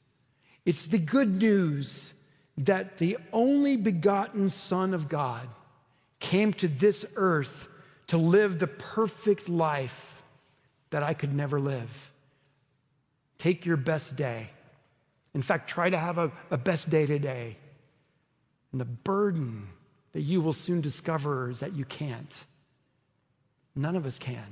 It's 0.67 0.87
the 0.87 0.99
good 0.99 1.41
news 1.41 2.13
that 2.59 2.99
the 2.99 3.17
only 3.33 3.77
begotten 3.77 4.51
Son 4.51 4.93
of 4.93 5.09
God 5.09 5.49
came 6.19 6.53
to 6.55 6.69
this 6.69 7.07
earth 7.17 7.69
to 8.09 8.17
live 8.17 8.59
the 8.59 8.67
perfect 8.67 9.49
life 9.49 10.23
that 10.91 11.03
I 11.03 11.15
could 11.15 11.35
never 11.35 11.61
live. 11.61 12.13
Take 13.39 13.65
your 13.65 13.77
best 13.77 14.17
day. 14.17 14.51
In 15.35 15.43
fact, 15.43 15.71
try 15.71 15.89
to 15.89 15.99
have 15.99 16.19
a, 16.19 16.33
a 16.51 16.59
best 16.59 16.91
day 16.91 17.07
today. 17.07 17.57
And 18.73 18.81
the 18.81 18.87
burden 18.87 19.69
that 20.13 20.23
you 20.23 20.41
will 20.41 20.53
soon 20.53 20.81
discover 20.81 21.51
is 21.51 21.61
that 21.61 21.75
you 21.75 21.85
can't. 21.85 22.45
None 23.77 23.95
of 23.95 24.05
us 24.05 24.19
can. 24.19 24.45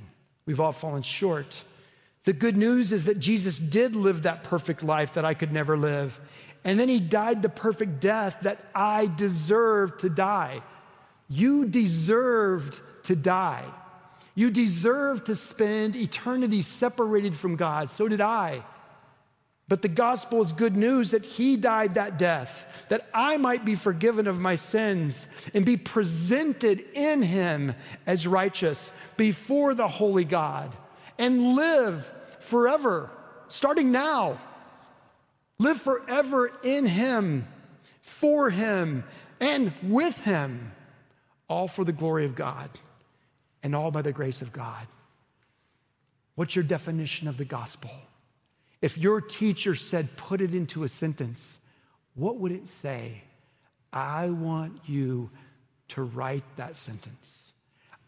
We've 0.45 0.61
all 0.61 0.71
fallen 0.71 1.01
short. 1.01 1.61
The 2.27 2.33
good 2.33 2.57
news 2.57 2.91
is 2.91 3.05
that 3.05 3.21
Jesus 3.21 3.57
did 3.57 3.95
live 3.95 4.23
that 4.23 4.43
perfect 4.43 4.83
life 4.83 5.13
that 5.13 5.23
I 5.23 5.33
could 5.33 5.53
never 5.53 5.77
live. 5.77 6.19
And 6.65 6.77
then 6.77 6.89
he 6.89 6.99
died 6.99 7.41
the 7.41 7.47
perfect 7.47 8.01
death 8.01 8.39
that 8.41 8.59
I 8.75 9.09
deserved 9.15 10.01
to 10.01 10.09
die. 10.09 10.61
You 11.29 11.63
deserved 11.63 12.81
to 13.03 13.15
die. 13.15 13.63
You 14.35 14.51
deserved 14.51 15.27
to 15.27 15.35
spend 15.35 15.95
eternity 15.95 16.61
separated 16.61 17.37
from 17.37 17.55
God. 17.55 17.91
So 17.91 18.09
did 18.09 18.19
I. 18.19 18.61
But 19.69 19.81
the 19.81 19.87
gospel 19.87 20.41
is 20.41 20.51
good 20.51 20.75
news 20.75 21.11
that 21.11 21.23
he 21.23 21.55
died 21.55 21.93
that 21.93 22.17
death, 22.17 22.85
that 22.89 23.07
I 23.13 23.37
might 23.37 23.63
be 23.63 23.75
forgiven 23.75 24.27
of 24.27 24.37
my 24.37 24.55
sins 24.55 25.29
and 25.53 25.65
be 25.65 25.77
presented 25.77 26.83
in 26.93 27.21
him 27.21 27.73
as 28.05 28.27
righteous 28.27 28.91
before 29.15 29.73
the 29.73 29.87
holy 29.87 30.25
God 30.25 30.75
and 31.17 31.55
live 31.55 32.11
forever, 32.47 33.09
starting 33.49 33.91
now. 33.91 34.39
Live 35.59 35.81
forever 35.81 36.51
in 36.63 36.85
him, 36.85 37.47
for 38.01 38.49
him, 38.49 39.03
and 39.39 39.73
with 39.83 40.17
him 40.19 40.71
all 41.49 41.67
for 41.67 41.83
the 41.83 41.93
glory 41.93 42.25
of 42.25 42.35
God 42.35 42.69
and 43.63 43.75
all 43.75 43.91
by 43.91 44.01
the 44.01 44.11
grace 44.11 44.41
of 44.41 44.51
God. 44.51 44.87
What's 46.35 46.55
your 46.55 46.63
definition 46.63 47.27
of 47.27 47.37
the 47.37 47.45
gospel? 47.45 47.89
If 48.81 48.97
your 48.97 49.21
teacher 49.21 49.73
said, 49.73 50.15
put 50.17 50.41
it 50.41 50.53
into 50.53 50.83
a 50.83 50.87
sentence, 50.87 51.59
what 52.13 52.37
would 52.37 52.51
it 52.51 52.67
say? 52.67 53.23
I 53.91 54.29
want 54.29 54.79
you 54.85 55.31
to 55.89 56.03
write 56.03 56.43
that 56.57 56.75
sentence. 56.75 57.53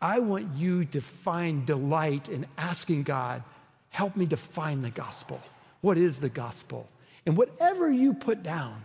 I 0.01 0.19
want 0.19 0.55
you 0.55 0.85
to 0.85 1.01
find 1.01 1.65
delight 1.65 2.29
in 2.29 2.45
asking 2.57 3.03
God, 3.03 3.43
help 3.89 4.15
me 4.15 4.25
define 4.25 4.81
the 4.81 4.89
gospel. 4.89 5.41
What 5.81 5.97
is 5.97 6.19
the 6.19 6.29
gospel? 6.29 6.87
And 7.25 7.37
whatever 7.37 7.91
you 7.91 8.13
put 8.13 8.43
down, 8.43 8.81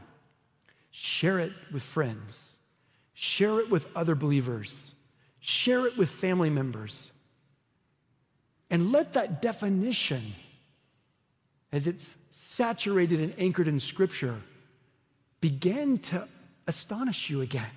share 0.91 1.39
it 1.39 1.53
with 1.73 1.83
friends 1.83 2.55
Share 3.15 3.61
it 3.61 3.71
with 3.71 3.87
other 3.97 4.17
believers. 4.17 4.95
Share 5.39 5.87
it 5.87 5.97
with 5.97 6.11
family 6.11 6.51
members. 6.51 7.13
And 8.71 8.91
let 8.91 9.13
that 9.13 9.41
definition, 9.41 10.35
as 11.73 11.87
it's 11.87 12.17
saturated 12.31 13.21
and 13.21 13.33
anchored 13.39 13.69
in 13.69 13.79
Scripture, 13.79 14.41
begin 15.41 15.99
to 15.99 16.27
astonish 16.67 17.31
you 17.31 17.41
again. 17.41 17.71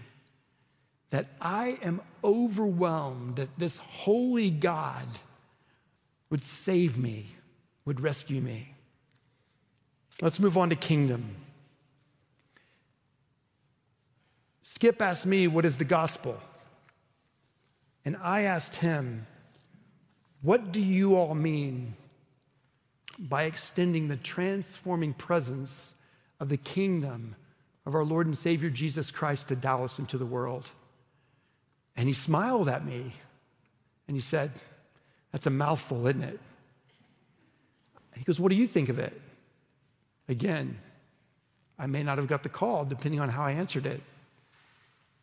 That 1.11 1.27
I 1.39 1.77
am 1.83 2.01
overwhelmed 2.23 3.37
that 3.37 3.49
this 3.57 3.77
holy 3.77 4.49
God 4.49 5.07
would 6.29 6.43
save 6.43 6.97
me, 6.97 7.27
would 7.85 8.01
rescue 8.01 8.41
me. 8.41 8.73
Let's 10.21 10.39
move 10.39 10.57
on 10.57 10.69
to 10.69 10.75
kingdom. 10.75 11.35
Skip 14.63 15.01
asked 15.01 15.25
me, 15.25 15.47
What 15.47 15.65
is 15.65 15.77
the 15.77 15.85
gospel? 15.85 16.37
And 18.03 18.17
I 18.21 18.41
asked 18.41 18.77
him, 18.77 19.27
What 20.41 20.71
do 20.71 20.83
you 20.83 21.15
all 21.15 21.35
mean 21.35 21.95
by 23.19 23.43
extending 23.43 24.07
the 24.07 24.17
transforming 24.17 25.13
presence 25.13 25.95
of 26.39 26.49
the 26.49 26.57
kingdom 26.57 27.35
of 27.85 27.95
our 27.95 28.03
Lord 28.03 28.27
and 28.27 28.37
Savior 28.37 28.69
Jesus 28.69 29.11
Christ 29.11 29.47
to 29.47 29.55
Dallas 29.55 29.99
and 29.99 30.09
to 30.09 30.17
the 30.17 30.25
world? 30.25 30.69
And 31.95 32.07
he 32.07 32.13
smiled 32.13 32.69
at 32.69 32.85
me 32.85 33.13
and 34.07 34.15
he 34.15 34.21
said, 34.21 34.51
That's 35.31 35.47
a 35.47 35.51
mouthful, 35.51 36.07
isn't 36.07 36.23
it? 36.23 36.39
He 38.15 38.23
goes, 38.23 38.39
What 38.39 38.49
do 38.49 38.55
you 38.55 38.67
think 38.67 38.89
of 38.89 38.99
it? 38.99 39.19
Again, 40.29 40.79
I 41.79 41.87
may 41.87 42.03
not 42.03 42.17
have 42.17 42.27
got 42.27 42.43
the 42.43 42.49
call 42.49 42.85
depending 42.85 43.19
on 43.19 43.29
how 43.29 43.43
I 43.43 43.51
answered 43.51 43.85
it. 43.85 44.01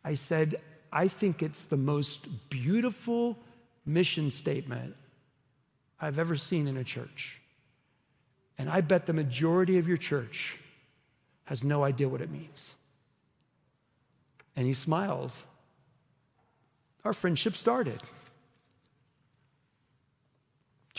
I 0.03 0.15
said, 0.15 0.61
I 0.91 1.07
think 1.07 1.43
it's 1.43 1.65
the 1.65 1.77
most 1.77 2.49
beautiful 2.49 3.37
mission 3.85 4.31
statement 4.31 4.95
I've 5.99 6.19
ever 6.19 6.35
seen 6.35 6.67
in 6.67 6.77
a 6.77 6.83
church. 6.83 7.41
And 8.57 8.69
I 8.69 8.81
bet 8.81 9.05
the 9.05 9.13
majority 9.13 9.77
of 9.77 9.87
your 9.87 9.97
church 9.97 10.59
has 11.45 11.63
no 11.63 11.83
idea 11.83 12.07
what 12.07 12.21
it 12.21 12.31
means. 12.31 12.73
And 14.55 14.65
he 14.65 14.73
smiled. 14.73 15.33
Our 17.03 17.13
friendship 17.13 17.55
started. 17.55 17.99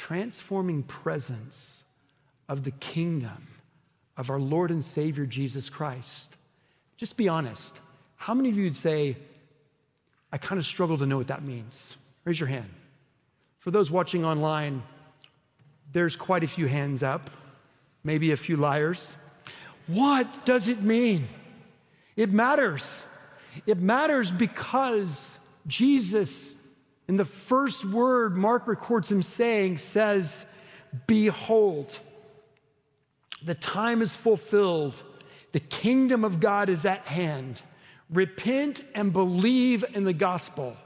Transforming 0.06 0.84
presence 0.84 1.82
of 2.48 2.62
the 2.62 2.70
kingdom 2.70 3.48
of 4.16 4.30
our 4.30 4.38
Lord 4.38 4.70
and 4.70 4.84
Savior 4.84 5.26
Jesus 5.26 5.68
Christ. 5.68 6.32
Just 6.96 7.16
be 7.16 7.28
honest. 7.28 7.80
How 8.14 8.32
many 8.32 8.48
of 8.48 8.56
you 8.56 8.62
would 8.62 8.76
say, 8.76 9.16
I 10.30 10.38
kind 10.38 10.60
of 10.60 10.64
struggle 10.64 10.96
to 10.98 11.06
know 11.06 11.16
what 11.16 11.26
that 11.26 11.42
means? 11.42 11.96
Raise 12.24 12.38
your 12.38 12.48
hand. 12.48 12.70
For 13.58 13.72
those 13.72 13.90
watching 13.90 14.24
online, 14.24 14.84
there's 15.90 16.14
quite 16.14 16.44
a 16.44 16.46
few 16.46 16.66
hands 16.66 17.02
up, 17.02 17.28
maybe 18.04 18.30
a 18.30 18.36
few 18.36 18.56
liars. 18.56 19.16
What 19.88 20.46
does 20.46 20.68
it 20.68 20.82
mean? 20.82 21.26
It 22.14 22.32
matters. 22.32 23.02
It 23.66 23.80
matters 23.80 24.30
because 24.30 25.40
Jesus, 25.66 26.55
in 27.08 27.16
the 27.16 27.24
first 27.24 27.84
word 27.84 28.36
Mark 28.36 28.66
records 28.66 29.10
him 29.10 29.22
saying, 29.22 29.78
says, 29.78 30.44
Behold, 31.06 31.98
the 33.44 33.54
time 33.54 34.02
is 34.02 34.16
fulfilled, 34.16 35.02
the 35.52 35.60
kingdom 35.60 36.24
of 36.24 36.40
God 36.40 36.68
is 36.68 36.84
at 36.84 37.06
hand. 37.06 37.62
Repent 38.10 38.82
and 38.94 39.12
believe 39.12 39.84
in 39.94 40.04
the 40.04 40.12
gospel. 40.12 40.76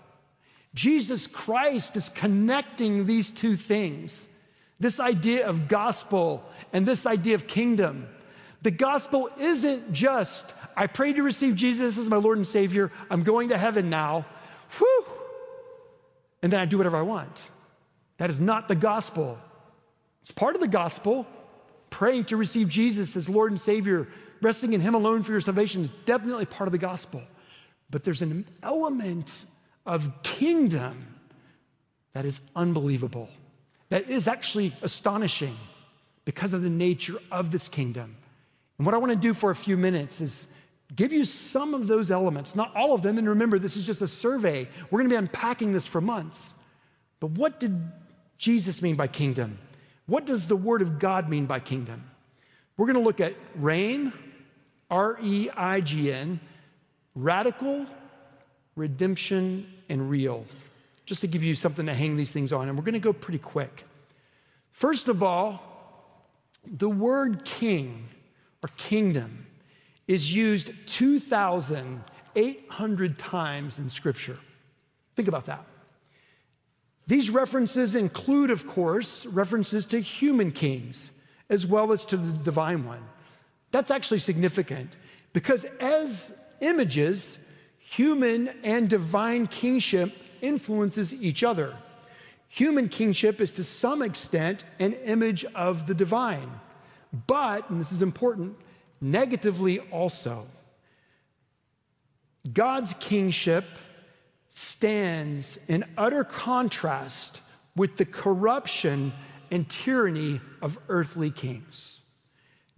Jesus 0.75 1.27
Christ 1.27 1.97
is 1.97 2.09
connecting 2.09 3.05
these 3.05 3.31
two 3.31 3.57
things 3.57 4.29
this 4.81 4.99
idea 4.99 5.47
of 5.47 5.69
gospel 5.69 6.43
and 6.73 6.87
this 6.87 7.07
idea 7.07 7.35
of 7.35 7.47
kingdom. 7.47 8.09
The 8.63 8.71
gospel 8.71 9.29
isn't 9.39 9.93
just, 9.93 10.53
I 10.77 10.87
pray 10.87 11.13
to 11.13 11.23
receive 11.23 11.55
Jesus 11.55 11.99
as 11.99 12.09
my 12.09 12.17
Lord 12.17 12.39
and 12.39 12.47
Savior, 12.47 12.91
I'm 13.11 13.23
going 13.23 13.51
to 13.51 13.59
heaven 13.59 13.91
now, 13.91 14.25
and 16.43 16.53
then 16.53 16.61
I 16.61 16.65
do 16.65 16.79
whatever 16.79 16.97
I 16.97 17.03
want. 17.03 17.51
That 18.19 18.31
is 18.31 18.41
not 18.41 18.69
the 18.69 18.75
gospel. 18.75 19.39
It's 20.23 20.31
part 20.31 20.55
of 20.55 20.61
the 20.61 20.69
gospel. 20.69 21.27
Praying 21.91 22.25
to 22.27 22.37
receive 22.37 22.69
Jesus 22.69 23.17
as 23.17 23.29
Lord 23.29 23.51
and 23.51 23.61
Savior, 23.61 24.09
resting 24.41 24.73
in 24.73 24.81
Him 24.81 24.95
alone 24.95 25.23
for 25.23 25.33
your 25.33 25.41
salvation 25.41 25.83
is 25.85 25.91
definitely 26.05 26.47
part 26.47 26.69
of 26.69 26.73
the 26.73 26.79
gospel. 26.79 27.23
But 27.91 28.05
there's 28.05 28.23
an 28.23 28.47
element 28.63 29.45
of 29.85 30.23
kingdom 30.23 31.17
that 32.13 32.25
is 32.25 32.41
unbelievable, 32.55 33.29
that 33.89 34.09
is 34.09 34.29
actually 34.29 34.73
astonishing 34.83 35.57
because 36.25 36.53
of 36.53 36.63
the 36.63 36.71
nature 36.71 37.17
of 37.31 37.51
this 37.51 37.69
kingdom. 37.69 38.17
And 38.79 38.87
what 38.87 38.95
I 38.95 38.99
want 38.99 39.11
to 39.11 39.17
do 39.17 39.35
for 39.35 39.51
a 39.51 39.57
few 39.57 39.77
minutes 39.77 40.21
is 40.21 40.47
give 40.97 41.13
you 41.13 41.25
some 41.25 41.75
of 41.75 41.87
those 41.87 42.11
elements, 42.11 42.57
not 42.57 42.75
all 42.75 42.95
of 42.95 43.03
them. 43.03 43.19
And 43.19 43.29
remember, 43.29 43.59
this 43.59 43.77
is 43.77 43.87
just 43.87 44.03
a 44.03 44.09
survey. 44.09 44.69
We're 44.91 45.01
going 45.01 45.09
to 45.09 45.15
be 45.15 45.19
unpacking 45.19 45.73
this 45.73 45.87
for 45.87 46.01
months. 46.01 46.55
But 47.21 47.31
what 47.33 47.61
did 47.61 47.81
Jesus 48.39 48.83
mean 48.83 48.97
by 48.97 49.07
kingdom? 49.07 49.59
What 50.07 50.27
does 50.27 50.49
the 50.49 50.57
Word 50.57 50.83
of 50.83 50.99
God 50.99 51.29
mean 51.29 51.47
by 51.47 51.61
kingdom? 51.61 52.03
We're 52.77 52.87
going 52.87 52.99
to 52.99 53.05
look 53.05 53.21
at 53.21 53.35
reign, 53.55 54.13
R 54.91 55.19
E 55.23 55.51
I 55.57 55.81
G 55.83 56.13
N, 56.13 56.41
radical, 57.15 57.87
redemption, 58.75 59.67
and 59.89 60.09
real, 60.09 60.47
just 61.05 61.21
to 61.21 61.27
give 61.27 61.45
you 61.45 61.55
something 61.55 61.87
to 61.87 61.95
hang 61.95 62.17
these 62.17 62.33
things 62.33 62.53
on. 62.53 62.69
And 62.69 62.77
we're 62.77 62.85
going 62.85 62.95
to 62.95 63.01
go 63.01 63.13
pretty 63.13 63.39
quick. 63.39 63.85
First 64.73 65.09
of 65.09 65.23
all, 65.23 65.63
the 66.65 66.89
word 66.89 67.45
king 67.45 68.09
or 68.63 68.71
kingdom 68.77 69.47
is 70.11 70.35
used 70.35 70.73
2,800 70.89 73.17
times 73.17 73.79
in 73.79 73.89
Scripture. 73.89 74.37
Think 75.15 75.29
about 75.29 75.47
that. 75.47 75.65
These 77.07 77.31
references 77.31 77.95
include, 77.95 78.51
of 78.51 78.67
course, 78.67 79.25
references 79.27 79.85
to 79.87 80.01
human 80.01 80.51
kings 80.51 81.13
as 81.49 81.65
well 81.65 81.93
as 81.93 82.05
to 82.07 82.17
the 82.17 82.37
divine 82.39 82.85
one. 82.85 83.05
That's 83.71 83.93
actually 83.93 84.19
significant 84.19 84.91
because 85.33 85.63
as 85.79 86.37
images, 86.61 87.49
human 87.79 88.49
and 88.65 88.91
divine 88.91 89.47
kingship 89.47 90.13
influences 90.41 91.15
each 91.23 91.45
other. 91.45 91.77
Human 92.49 92.89
kingship 92.89 93.41
is 93.41 93.53
to 93.53 93.63
some 93.63 94.03
extent 94.03 94.65
an 94.81 94.95
image 95.05 95.45
of 95.55 95.87
the 95.87 95.95
divine, 95.95 96.51
but, 97.29 97.71
and 97.71 97.79
this 97.79 97.93
is 97.93 98.03
important, 98.03 98.57
negatively 99.01 99.81
also. 99.81 100.47
God's 102.53 102.95
kingship 102.95 103.65
stands 104.49 105.59
in 105.69 105.85
utter 105.97 106.25
contrast 106.25 107.41
with 107.77 107.97
the 107.97 108.05
corruption 108.05 109.13
and 109.51 109.69
tyranny 109.69 110.41
of 110.63 110.79
earthly 110.89 111.31
kings. 111.31 112.03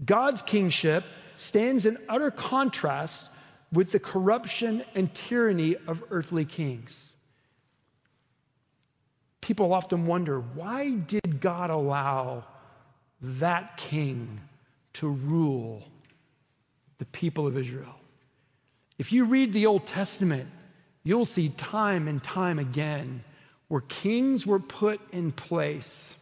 God's 0.04 0.42
kingship 0.42 1.04
stands 1.36 1.86
in 1.86 1.96
utter 2.08 2.30
contrast 2.30 3.30
with 3.72 3.92
the 3.92 3.98
corruption 3.98 4.84
and 4.94 5.12
tyranny 5.14 5.76
of 5.86 6.04
earthly 6.10 6.44
kings. 6.44 7.16
People 9.40 9.72
often 9.72 10.06
wonder 10.06 10.40
why 10.40 10.90
did 10.90 11.40
God 11.40 11.70
allow 11.70 12.44
that 13.20 13.76
king 13.76 14.40
to 14.94 15.08
rule 15.08 15.84
the 16.98 17.04
people 17.06 17.46
of 17.46 17.56
Israel? 17.56 17.94
If 18.98 19.12
you 19.12 19.24
read 19.24 19.52
the 19.52 19.66
Old 19.66 19.86
Testament, 19.86 20.48
you'll 21.04 21.24
see 21.24 21.48
time 21.50 22.08
and 22.08 22.22
time 22.22 22.58
again 22.58 23.24
where 23.68 23.80
kings 23.82 24.46
were 24.46 24.60
put 24.60 25.00
in 25.12 25.32
place 25.32 26.14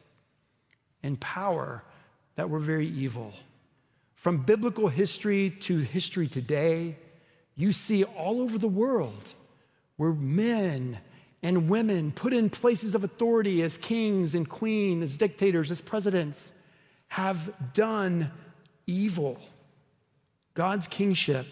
in 1.03 1.17
power 1.17 1.83
that 2.37 2.49
were 2.49 2.59
very 2.59 2.87
evil. 2.87 3.33
From 4.15 4.39
biblical 4.39 4.89
history 4.89 5.51
to 5.61 5.79
history 5.79 6.29
today, 6.29 6.97
you 7.57 7.73
see 7.73 8.05
all 8.05 8.41
over 8.41 8.57
the 8.59 8.69
world 8.69 9.35
where 9.97 10.13
men 10.13 10.99
and 11.43 11.69
women 11.69 12.13
put 12.13 12.33
in 12.33 12.51
places 12.51 12.95
of 12.95 13.03
authority 13.03 13.63
as 13.63 13.77
kings 13.77 14.35
and 14.35 14.49
queens, 14.49 15.03
as 15.03 15.17
dictators, 15.17 15.71
as 15.71 15.81
presidents, 15.81 16.53
have 17.09 17.53
done 17.75 18.31
evil. 18.87 19.39
God's 20.55 20.87
kingship 20.87 21.47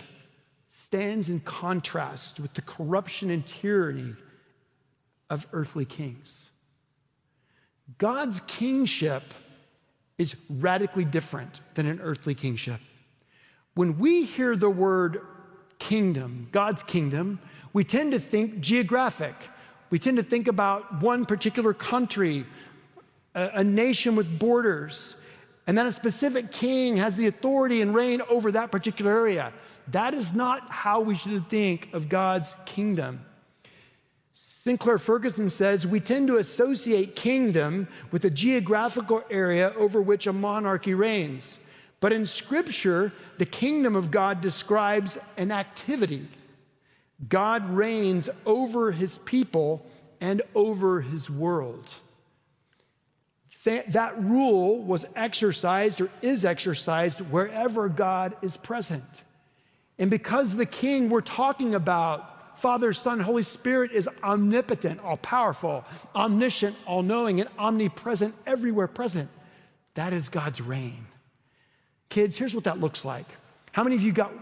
stands 0.67 1.29
in 1.29 1.41
contrast 1.41 2.41
with 2.41 2.55
the 2.55 2.63
corruption 2.63 3.31
and 3.31 3.47
tyranny 3.47 4.15
of 5.31 5.47
earthly 5.53 5.85
kings. 5.85 6.51
God's 7.97 8.41
kingship 8.41 9.23
is 10.19 10.37
radically 10.51 11.05
different 11.05 11.61
than 11.75 11.87
an 11.87 12.01
earthly 12.03 12.35
kingship. 12.35 12.81
When 13.75 13.99
we 13.99 14.25
hear 14.25 14.57
the 14.57 14.69
word 14.69 15.21
kingdom, 15.79 16.49
God's 16.51 16.83
kingdom, 16.83 17.39
we 17.73 17.85
tend 17.85 18.13
to 18.13 18.19
think 18.19 18.61
geographic. 18.61 19.35
We 19.91 19.99
tend 19.99 20.17
to 20.17 20.23
think 20.23 20.49
about 20.49 21.01
one 21.01 21.25
particular 21.25 21.73
country, 21.73 22.45
a, 23.35 23.51
a 23.55 23.65
nation 23.65 24.17
with 24.17 24.39
borders, 24.39 25.17
and 25.69 25.77
that 25.77 25.87
a 25.87 25.93
specific 25.93 26.51
king 26.51 26.97
has 26.97 27.15
the 27.15 27.27
authority 27.27 27.83
and 27.83 27.95
reign 27.95 28.23
over 28.31 28.51
that 28.51 28.73
particular 28.73 29.13
area. 29.13 29.53
That 29.89 30.15
is 30.15 30.33
not 30.33 30.69
how 30.71 31.01
we 31.01 31.15
should 31.15 31.47
think 31.51 31.91
of 31.93 32.09
God's 32.09 32.57
kingdom. 32.65 33.21
Sinclair 34.33 34.99
Ferguson 34.99 35.51
says 35.51 35.87
we 35.87 36.01
tend 36.01 36.27
to 36.29 36.39
associate 36.39 37.15
kingdom 37.15 37.87
with 38.13 38.25
a 38.25 38.31
geographical 38.31 39.23
area 39.31 39.75
over 39.77 40.01
which 40.01 40.27
a 40.27 40.33
monarchy 40.33 40.95
reigns. 40.95 41.59
But 42.01 42.15
in 42.15 42.25
Scripture, 42.25 43.13
the 43.37 43.47
kingdom 43.47 43.95
of 43.95 44.11
God 44.11 44.41
describes 44.41 45.19
an 45.37 45.53
activity. 45.53 46.29
God 47.29 47.69
reigns 47.69 48.31
over 48.47 48.91
his 48.91 49.19
people 49.19 49.85
and 50.23 50.41
over 50.55 51.03
his 51.03 51.29
world. 51.29 51.95
That 53.69 54.15
rule 54.23 54.83
was 54.83 55.07
exercised 55.15 56.01
or 56.01 56.11
is 56.23 56.45
exercised 56.45 57.21
wherever 57.21 57.89
God 57.89 58.35
is 58.41 58.57
present. 58.57 59.23
And 59.99 60.11
because 60.11 60.57
the 60.57 60.67
king 60.67 61.11
we're 61.11 61.21
talking 61.21 61.75
about, 61.75 62.59
Father, 62.59 62.93
Son, 62.93 63.21
Holy 63.21 63.43
Spirit, 63.43 63.93
is 63.93 64.09
omnipotent, 64.23 65.01
all 65.01 65.19
powerful, 65.19 65.85
omniscient, 66.15 66.77
all 66.87 67.03
knowing, 67.03 67.41
and 67.41 67.51
omnipresent, 67.59 68.35
everywhere 68.47 68.89
present, 68.89 69.29
that 69.95 70.13
is 70.13 70.29
God's 70.29 70.61
reign. 70.61 71.07
Kids, 72.09 72.37
here's 72.37 72.55
what 72.55 72.65
that 72.65 72.81
looks 72.81 73.05
like. 73.05 73.27
How 73.73 73.85
many 73.85 73.97
of 73.97 74.03
you 74.03 74.13
got 74.13 74.33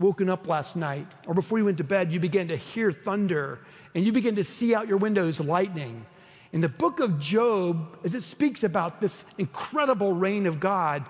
woken 0.00 0.28
up 0.28 0.48
last 0.48 0.76
night 0.76 1.06
or 1.26 1.34
before 1.34 1.58
you 1.58 1.64
went 1.64 1.78
to 1.78 1.84
bed, 1.84 2.12
you 2.12 2.18
began 2.20 2.48
to 2.48 2.56
hear 2.56 2.90
thunder 2.90 3.60
and 3.94 4.04
you 4.04 4.12
began 4.12 4.34
to 4.36 4.44
see 4.44 4.74
out 4.74 4.88
your 4.88 4.98
windows 4.98 5.40
lightning? 5.40 6.04
In 6.52 6.60
the 6.60 6.68
book 6.68 7.00
of 7.00 7.18
Job, 7.18 7.98
as 8.04 8.14
it 8.14 8.22
speaks 8.22 8.64
about 8.64 9.00
this 9.00 9.24
incredible 9.36 10.12
reign 10.12 10.46
of 10.46 10.60
God, 10.60 11.04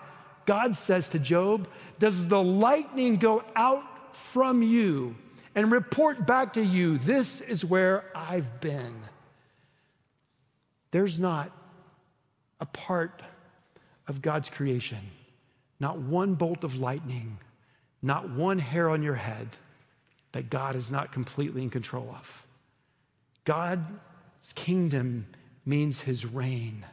God 0.46 0.74
says 0.74 1.08
to 1.10 1.18
Job, 1.18 1.68
Does 1.98 2.28
the 2.28 2.42
lightning 2.42 3.16
go 3.16 3.44
out 3.54 4.16
from 4.16 4.62
you 4.62 5.14
and 5.54 5.70
report 5.70 6.26
back 6.26 6.54
to 6.54 6.64
you, 6.64 6.98
This 6.98 7.40
is 7.40 7.64
where 7.64 8.04
I've 8.14 8.60
been? 8.60 8.94
There's 10.90 11.20
not 11.20 11.52
a 12.60 12.66
part 12.66 13.22
of 14.06 14.22
God's 14.22 14.48
creation 14.48 15.00
not 15.80 15.98
one 15.98 16.34
bolt 16.34 16.64
of 16.64 16.80
lightning, 16.80 17.38
not 18.02 18.30
one 18.30 18.58
hair 18.58 18.88
on 18.90 19.02
your 19.02 19.14
head 19.14 19.48
that 20.32 20.50
God 20.50 20.74
is 20.74 20.90
not 20.90 21.12
completely 21.12 21.62
in 21.62 21.70
control 21.70 22.10
of. 22.10 22.46
God's 24.48 24.64
kingdom 24.64 25.26
means 25.66 26.00
his 26.00 26.24
reign. 26.24 26.86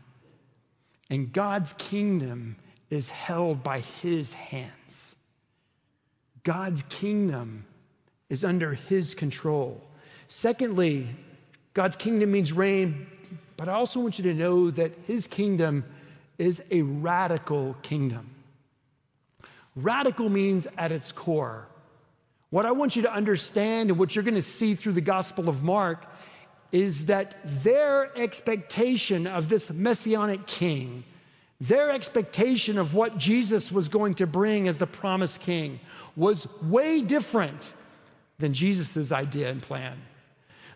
And 1.10 1.32
God's 1.32 1.72
kingdom 1.72 2.58
is 2.90 3.10
held 3.10 3.64
by 3.64 3.80
his 4.02 4.34
hands. 4.34 5.16
God's 6.44 6.82
kingdom 6.90 7.66
is 8.30 8.44
under 8.44 8.74
his 8.74 9.16
control. 9.16 9.82
Secondly, 10.28 11.08
God's 11.74 11.96
kingdom 11.96 12.34
means 12.34 12.52
reign, 12.52 13.08
but 13.56 13.70
I 13.70 13.74
also 13.74 14.02
want 14.02 14.20
you 14.20 14.24
to 14.24 14.34
know 14.34 14.70
that 14.72 14.92
his 15.08 15.26
kingdom 15.26 15.86
is 16.38 16.62
a 16.72 16.82
radical 16.82 17.78
kingdom. 17.84 18.30
Radical 19.78 20.28
means 20.28 20.68
at 20.78 20.92
its 20.92 21.10
core. 21.10 21.70
What 22.50 22.66
I 22.66 22.72
want 22.72 22.98
you 22.98 23.04
to 23.04 23.14
understand 23.14 23.92
and 23.92 23.98
what 23.98 24.14
you're 24.14 24.26
going 24.26 24.36
to 24.36 24.42
see 24.42 24.76
through 24.76 24.94
the 24.94 25.00
Gospel 25.00 25.48
of 25.48 25.64
Mark 25.64 26.06
is 26.72 27.06
that 27.06 27.36
their 27.44 28.16
expectation 28.18 29.28
of 29.28 29.50
this 29.50 29.72
messianic 29.72 30.46
king, 30.46 31.04
their 31.62 31.92
expectation 31.92 32.78
of 32.78 32.94
what 32.94 33.18
Jesus 33.18 33.72
was 33.72 33.88
going 33.88 34.14
to 34.16 34.28
bring 34.28 34.68
as 34.68 34.78
the 34.78 34.88
promised 34.88 35.42
king, 35.42 35.80
was 36.16 36.48
way 36.62 37.02
different 37.02 37.74
than 38.40 38.54
Jesus' 38.54 39.12
idea 39.12 39.50
and 39.50 39.62
plan. 39.62 39.98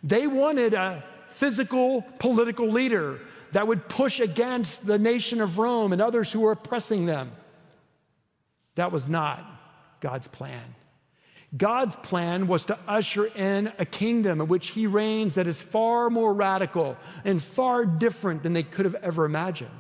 They 0.04 0.28
wanted 0.28 0.74
a 0.74 1.04
physical 1.30 2.02
political 2.20 2.70
leader 2.70 3.20
that 3.52 3.68
would 3.68 3.90
push 3.90 4.20
against 4.20 4.86
the 4.86 4.98
nation 4.98 5.42
of 5.42 5.58
Rome 5.58 5.92
and 5.92 6.02
others 6.02 6.32
who 6.32 6.42
were 6.42 6.52
oppressing 6.52 7.06
them. 7.06 7.32
That 8.76 8.92
was 8.92 9.10
not 9.10 9.44
God's 10.00 10.28
plan. 10.28 10.76
God's 11.58 11.96
plan 11.96 12.48
was 12.48 12.66
to 12.68 12.78
usher 12.88 13.26
in 13.26 13.72
a 13.80 13.86
kingdom 13.86 14.40
in 14.40 14.48
which 14.48 14.68
he 14.68 14.86
reigns 14.86 15.36
that 15.36 15.48
is 15.48 15.60
far 15.60 16.10
more 16.10 16.34
radical 16.34 16.96
and 17.26 17.42
far 17.42 17.86
different 17.86 18.44
than 18.44 18.54
they 18.54 18.64
could 18.64 18.86
have 18.86 18.96
ever 18.96 19.26
imagined. 19.26 19.72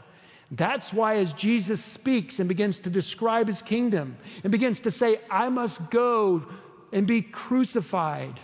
That's 0.52 0.92
why, 0.92 1.18
as 1.18 1.34
Jesus 1.34 1.84
speaks 1.84 2.40
and 2.40 2.50
begins 2.50 2.80
to 2.80 2.90
describe 2.90 3.46
his 3.46 3.62
kingdom 3.62 4.18
and 4.44 4.52
begins 4.52 4.80
to 4.82 4.92
say, 4.92 5.20
I 5.30 5.50
must 5.50 5.92
go 5.92 6.44
and 6.92 7.06
be 7.06 7.22
crucified, 7.22 8.40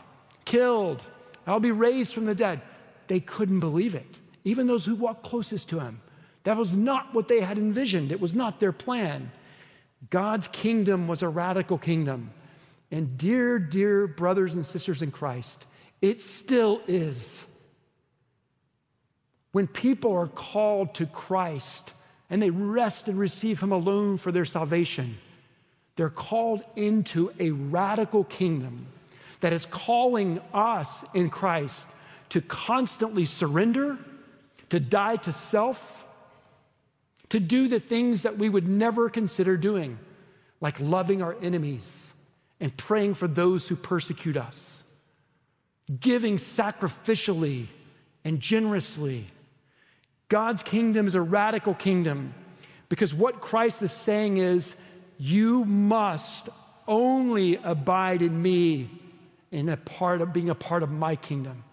killed, 0.46 1.04
I'll 1.48 1.60
be 1.60 1.72
raised 1.72 2.14
from 2.14 2.26
the 2.26 2.36
dead, 2.36 2.62
they 3.08 3.20
couldn't 3.20 3.60
believe 3.60 3.96
it. 3.96 4.20
Even 4.44 4.68
those 4.68 4.86
who 4.86 4.94
walked 4.94 5.24
closest 5.24 5.70
to 5.70 5.80
him. 5.80 6.00
That 6.44 6.58
was 6.58 6.76
not 6.76 7.12
what 7.16 7.28
they 7.28 7.42
had 7.42 7.58
envisioned, 7.58 8.12
it 8.12 8.22
was 8.22 8.36
not 8.36 8.60
their 8.60 8.72
plan. 8.72 9.32
God's 10.12 10.48
kingdom 10.48 11.08
was 11.08 11.24
a 11.24 11.30
radical 11.30 11.80
kingdom. 11.80 12.30
And 12.92 13.18
dear, 13.18 13.60
dear 13.60 14.08
brothers 14.08 14.56
and 14.56 14.66
sisters 14.66 15.02
in 15.02 15.12
Christ, 15.12 15.66
it 16.02 16.22
still 16.22 16.82
is. 16.88 17.44
When 19.52 19.68
people 19.68 20.14
are 20.14 20.28
called 20.28 20.94
to 20.96 21.06
Christ 21.06 21.94
and 22.30 22.42
they 22.42 22.50
rest 22.50 23.08
and 23.08 23.18
receive 23.18 23.62
Him 23.62 23.72
alone 23.72 24.18
for 24.18 24.32
their 24.32 24.46
salvation, 24.46 25.18
they're 25.96 26.10
called 26.10 26.64
into 26.76 27.32
a 27.40 27.52
radical 27.52 28.26
kingdom 28.26 28.88
that 29.40 29.54
is 29.54 29.66
calling 29.66 30.42
us 30.54 31.06
in 31.14 31.30
Christ 31.30 31.90
to 32.30 32.42
constantly 32.42 33.26
surrender, 33.26 33.98
to 34.70 34.80
die 34.80 35.16
to 35.18 35.32
self, 35.32 36.06
to 37.30 37.40
do 37.40 37.68
the 37.68 37.80
things 37.80 38.24
that 38.24 38.38
we 38.38 38.50
would 38.50 38.68
never 38.68 39.10
consider 39.10 39.58
doing, 39.58 39.98
like 40.60 40.80
loving 40.80 41.22
our 41.22 41.36
enemies 41.42 42.12
and 42.60 42.76
praying 42.78 43.14
for 43.14 43.28
those 43.28 43.68
who 43.68 43.76
persecute 43.76 44.38
us, 44.38 44.84
giving 46.00 46.38
sacrificially 46.38 47.68
and 48.24 48.40
generously. 48.40 49.26
God's 50.30 50.64
kingdom 50.64 51.08
is 51.08 51.16
a 51.16 51.22
radical 51.22 51.74
kingdom 51.74 52.34
because 52.90 53.14
what 53.14 53.42
Christ 53.42 53.82
is 53.82 53.92
saying 53.92 54.38
is, 54.38 54.76
you 55.18 55.64
must 55.66 56.50
only 56.88 57.58
abide 57.58 58.22
in 58.22 58.42
me 58.42 58.90
in 59.52 59.70
a 59.70 59.78
part 59.78 60.22
of 60.22 60.34
being 60.34 60.50
a 60.50 60.56
part 60.56 60.84
of 60.84 60.92
my 60.92 61.16
kingdom. 61.16 61.64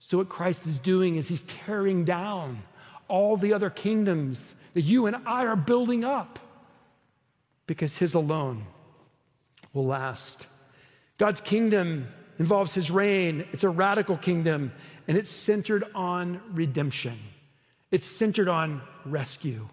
So, 0.00 0.18
what 0.18 0.28
Christ 0.28 0.66
is 0.66 0.78
doing 0.78 1.16
is 1.16 1.28
he's 1.28 1.42
tearing 1.42 2.04
down 2.04 2.62
all 3.08 3.36
the 3.36 3.52
other 3.52 3.70
kingdoms 3.70 4.54
that 4.74 4.82
you 4.82 5.06
and 5.06 5.16
I 5.26 5.46
are 5.46 5.56
building 5.56 6.04
up 6.04 6.38
because 7.66 7.98
his 7.98 8.14
alone 8.14 8.64
will 9.72 9.86
last. 9.86 10.46
God's 11.18 11.40
kingdom 11.40 12.06
involves 12.38 12.72
his 12.72 12.90
reign, 12.90 13.46
it's 13.52 13.64
a 13.64 13.68
radical 13.68 14.16
kingdom, 14.16 14.72
and 15.06 15.16
it's 15.16 15.30
centered 15.30 15.84
on 15.94 16.40
redemption, 16.52 17.18
it's 17.90 18.06
centered 18.06 18.48
on 18.48 18.80
rescue. 19.04 19.68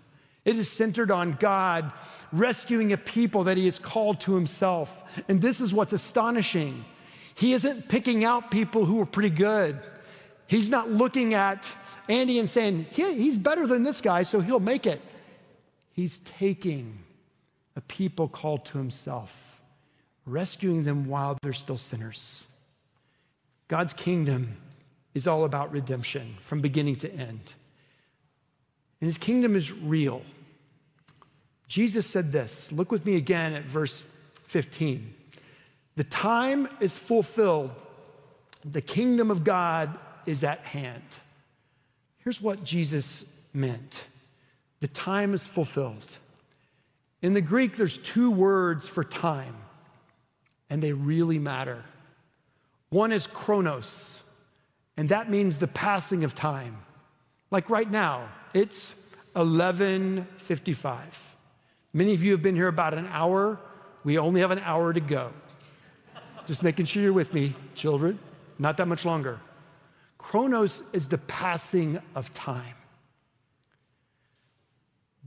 It 0.46 0.58
is 0.58 0.70
centered 0.70 1.10
on 1.10 1.34
God 1.34 1.92
rescuing 2.32 2.94
a 2.94 2.98
people 2.98 3.46
that 3.46 3.58
He 3.58 3.66
has 3.66 3.80
called 3.80 4.20
to 4.22 4.36
Himself. 4.36 5.04
And 5.28 5.42
this 5.42 5.60
is 5.60 5.74
what's 5.74 5.92
astonishing. 5.92 6.86
He 7.34 7.54
isn't 7.54 7.90
picking 7.90 8.24
out 8.24 8.52
people 8.52 8.86
who 8.86 9.02
are 9.02 9.08
pretty 9.08 9.32
good. 9.32 9.80
He's 10.46 10.70
not 10.70 10.92
looking 10.92 11.34
at 11.34 11.74
Andy 12.08 12.38
and 12.38 12.48
saying, 12.48 12.86
he's 12.92 13.40
better 13.40 13.66
than 13.66 13.82
this 13.82 14.02
guy, 14.02 14.22
so 14.22 14.40
he'll 14.40 14.60
make 14.60 14.86
it. 14.86 15.02
He's 15.94 16.20
taking 16.20 17.00
a 17.76 17.82
people 17.82 18.28
called 18.28 18.66
to 18.66 18.78
Himself 18.78 19.55
rescuing 20.26 20.84
them 20.84 21.08
while 21.08 21.38
they're 21.42 21.54
still 21.54 21.78
sinners. 21.78 22.46
God's 23.68 23.94
kingdom 23.94 24.58
is 25.14 25.28
all 25.28 25.46
about 25.46 25.72
redemption 25.72 26.36
from 26.40 26.62
beginning 26.62 26.98
to 26.98 27.12
end. 27.14 27.54
And 29.02 29.08
his 29.08 29.18
kingdom 29.18 29.56
is 29.56 29.72
real. 29.72 30.22
Jesus 31.68 32.06
said 32.06 32.32
this. 32.32 32.72
Look 32.72 32.92
with 32.92 33.06
me 33.06 33.16
again 33.16 33.54
at 33.54 33.64
verse 33.64 34.04
15. 34.46 35.14
The 35.96 36.04
time 36.04 36.68
is 36.80 36.98
fulfilled, 36.98 37.72
the 38.64 38.82
kingdom 38.82 39.32
of 39.32 39.44
God 39.44 39.98
is 40.26 40.44
at 40.44 40.60
hand. 40.60 41.20
Here's 42.18 42.42
what 42.42 42.64
Jesus 42.64 43.48
meant 43.54 44.04
the 44.82 44.88
time 44.88 45.34
is 45.34 45.46
fulfilled. 45.46 46.18
In 47.22 47.34
the 47.34 47.42
Greek, 47.42 47.76
there's 47.76 47.98
two 47.98 48.30
words 48.30 48.88
for 48.88 49.04
time 49.04 49.56
and 50.69 50.82
they 50.82 50.93
really 50.93 51.39
matter. 51.39 51.84
One 52.89 53.12
is 53.12 53.28
chronos, 53.28 54.21
and 54.97 55.10
that 55.10 55.30
means 55.30 55.60
the 55.60 55.67
passing 55.67 56.23
of 56.23 56.36
time. 56.36 56.78
Like 57.51 57.69
right 57.69 57.89
now, 57.89 58.30
it's 58.54 59.15
11:55. 59.36 61.36
Many 61.93 62.13
of 62.13 62.23
you 62.23 62.32
have 62.32 62.41
been 62.41 62.56
here 62.56 62.67
about 62.67 62.93
an 62.93 63.08
hour. 63.08 63.60
We 64.04 64.17
only 64.17 64.41
have 64.41 64.51
an 64.51 64.60
hour 64.60 64.93
to 64.93 64.99
go. 64.99 65.32
Just 66.45 66.63
making 66.63 66.86
sure 66.86 67.01
you're 67.01 67.13
with 67.13 67.34
me, 67.34 67.56
children. 67.73 68.19
Not 68.60 68.78
that 68.78 68.88
much 68.88 69.06
longer. 69.06 69.39
Chronos 70.17 70.84
is 70.93 71.08
the 71.08 71.17
passing 71.17 71.99
of 72.13 72.34
time. 72.34 72.75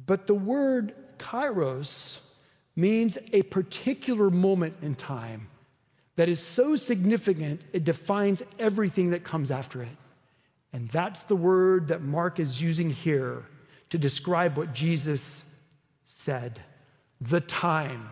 But 0.06 0.26
the 0.26 0.34
word 0.34 0.94
kairos 1.18 2.20
means 2.78 3.18
a 3.32 3.42
particular 3.42 4.30
moment 4.30 4.76
in 4.82 4.94
time 4.94 5.48
that 6.14 6.28
is 6.28 6.38
so 6.38 6.76
significant 6.76 7.60
it 7.72 7.82
defines 7.82 8.40
everything 8.56 9.10
that 9.10 9.24
comes 9.24 9.50
after 9.50 9.82
it. 9.82 9.96
And 10.72 10.88
that's 10.88 11.24
the 11.24 11.34
word 11.34 11.88
that 11.88 12.02
Mark 12.02 12.38
is 12.38 12.62
using 12.62 12.88
here 12.88 13.44
to 13.90 13.98
describe 13.98 14.56
what 14.56 14.74
Jesus 14.74 15.44
said. 16.04 16.60
The 17.20 17.40
time, 17.40 18.08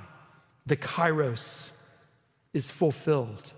the 0.66 0.76
kairos, 0.76 1.70
is 2.52 2.68
fulfilled. 2.68 3.52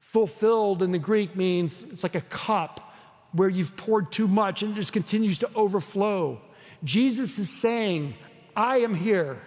Fulfilled 0.00 0.82
in 0.82 0.90
the 0.90 0.98
Greek 0.98 1.36
means 1.36 1.84
it's 1.84 2.02
like 2.02 2.16
a 2.16 2.22
cup 2.22 2.92
where 3.30 3.48
you've 3.48 3.76
poured 3.76 4.10
too 4.10 4.26
much 4.26 4.62
and 4.62 4.72
it 4.72 4.74
just 4.74 4.92
continues 4.92 5.38
to 5.40 5.50
overflow. 5.54 6.40
Jesus 6.82 7.38
is 7.38 7.50
saying, 7.50 8.14
I 8.56 8.78
am 8.78 8.96
here. 8.96 9.40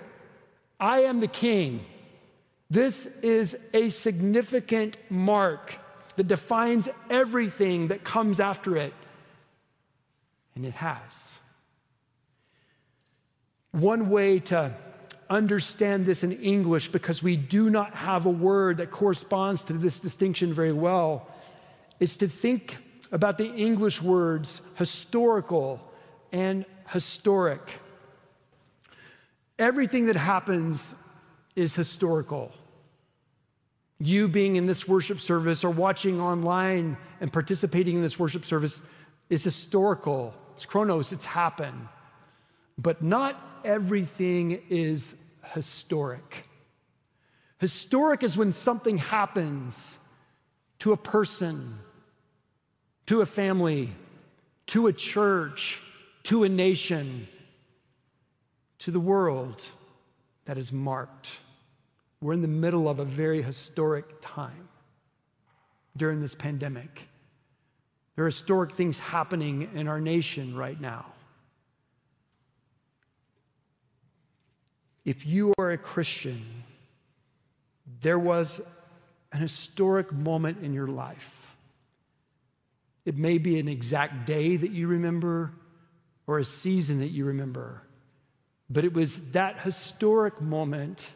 I 0.81 1.01
am 1.01 1.19
the 1.19 1.27
king. 1.27 1.85
This 2.71 3.05
is 3.05 3.55
a 3.73 3.89
significant 3.89 4.97
mark 5.09 5.75
that 6.15 6.27
defines 6.27 6.89
everything 7.09 7.89
that 7.89 8.03
comes 8.03 8.39
after 8.39 8.75
it. 8.75 8.93
And 10.55 10.65
it 10.65 10.73
has. 10.73 11.35
One 13.71 14.09
way 14.09 14.39
to 14.39 14.73
understand 15.29 16.05
this 16.05 16.23
in 16.23 16.31
English, 16.31 16.89
because 16.89 17.21
we 17.21 17.37
do 17.37 17.69
not 17.69 17.93
have 17.93 18.25
a 18.25 18.31
word 18.31 18.77
that 18.77 18.89
corresponds 18.89 19.61
to 19.63 19.73
this 19.73 19.99
distinction 19.99 20.51
very 20.53 20.73
well, 20.73 21.27
is 21.99 22.17
to 22.17 22.27
think 22.27 22.77
about 23.11 23.37
the 23.37 23.53
English 23.53 24.01
words 24.01 24.61
historical 24.75 25.79
and 26.31 26.65
historic. 26.89 27.80
Everything 29.61 30.07
that 30.07 30.15
happens 30.15 30.95
is 31.55 31.75
historical. 31.75 32.51
You 33.99 34.27
being 34.27 34.55
in 34.55 34.65
this 34.65 34.87
worship 34.87 35.19
service 35.19 35.63
or 35.63 35.69
watching 35.69 36.19
online 36.19 36.97
and 37.19 37.31
participating 37.31 37.95
in 37.95 38.01
this 38.01 38.17
worship 38.17 38.43
service 38.43 38.81
is 39.29 39.43
historical. 39.43 40.33
It's 40.55 40.65
chronos, 40.65 41.13
it's 41.13 41.25
happened. 41.25 41.87
But 42.79 43.03
not 43.03 43.39
everything 43.63 44.63
is 44.71 45.15
historic. 45.53 46.45
Historic 47.59 48.23
is 48.23 48.35
when 48.35 48.53
something 48.53 48.97
happens 48.97 49.95
to 50.79 50.91
a 50.91 50.97
person, 50.97 51.75
to 53.05 53.21
a 53.21 53.27
family, 53.27 53.89
to 54.65 54.87
a 54.87 54.93
church, 54.93 55.83
to 56.23 56.45
a 56.45 56.49
nation, 56.49 57.27
to 58.81 58.91
the 58.91 58.99
world 58.99 59.69
that 60.45 60.57
is 60.57 60.73
marked. 60.73 61.37
We're 62.19 62.33
in 62.33 62.41
the 62.41 62.47
middle 62.47 62.89
of 62.89 62.99
a 62.99 63.05
very 63.05 63.41
historic 63.41 64.05
time 64.21 64.67
during 65.95 66.19
this 66.19 66.33
pandemic. 66.33 67.07
There 68.15 68.25
are 68.25 68.27
historic 68.27 68.73
things 68.73 68.97
happening 68.97 69.69
in 69.75 69.87
our 69.87 70.01
nation 70.01 70.55
right 70.55 70.79
now. 70.79 71.05
If 75.05 75.27
you 75.27 75.53
are 75.59 75.71
a 75.71 75.77
Christian, 75.77 76.43
there 78.01 78.19
was 78.19 78.61
an 79.31 79.41
historic 79.41 80.11
moment 80.11 80.63
in 80.63 80.73
your 80.73 80.87
life. 80.87 81.55
It 83.05 83.15
may 83.15 83.37
be 83.37 83.59
an 83.59 83.67
exact 83.67 84.25
day 84.25 84.55
that 84.55 84.71
you 84.71 84.87
remember 84.87 85.51
or 86.25 86.39
a 86.39 86.45
season 86.45 86.99
that 86.99 87.09
you 87.09 87.25
remember, 87.25 87.81
but 88.71 88.85
it 88.85 88.93
was 88.93 89.31
that 89.31 89.59
historic 89.59 90.39
moment 90.39 91.11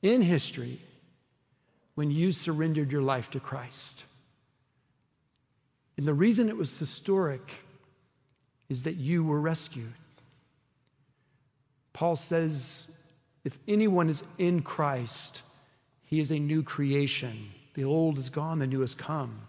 in 0.00 0.22
history 0.22 0.78
when 1.96 2.10
you 2.10 2.30
surrendered 2.30 2.92
your 2.92 3.02
life 3.02 3.30
to 3.32 3.40
Christ. 3.40 4.04
And 5.96 6.06
the 6.06 6.14
reason 6.14 6.48
it 6.48 6.56
was 6.56 6.78
historic 6.78 7.54
is 8.68 8.84
that 8.84 8.94
you 8.94 9.24
were 9.24 9.40
rescued. 9.40 9.92
Paul 11.92 12.16
says, 12.16 12.86
if 13.44 13.58
anyone 13.66 14.08
is 14.08 14.22
in 14.38 14.62
Christ, 14.62 15.42
he 16.04 16.20
is 16.20 16.30
a 16.30 16.38
new 16.38 16.62
creation. 16.62 17.50
The 17.74 17.84
old 17.84 18.18
is 18.18 18.28
gone, 18.28 18.60
the 18.60 18.66
new 18.66 18.80
has 18.80 18.94
come. 18.94 19.40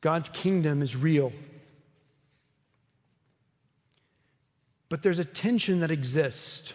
God's 0.00 0.30
kingdom 0.30 0.80
is 0.80 0.96
real. 0.96 1.30
But 4.90 5.02
there's 5.02 5.20
a 5.20 5.24
tension 5.24 5.80
that 5.80 5.90
exists 5.90 6.74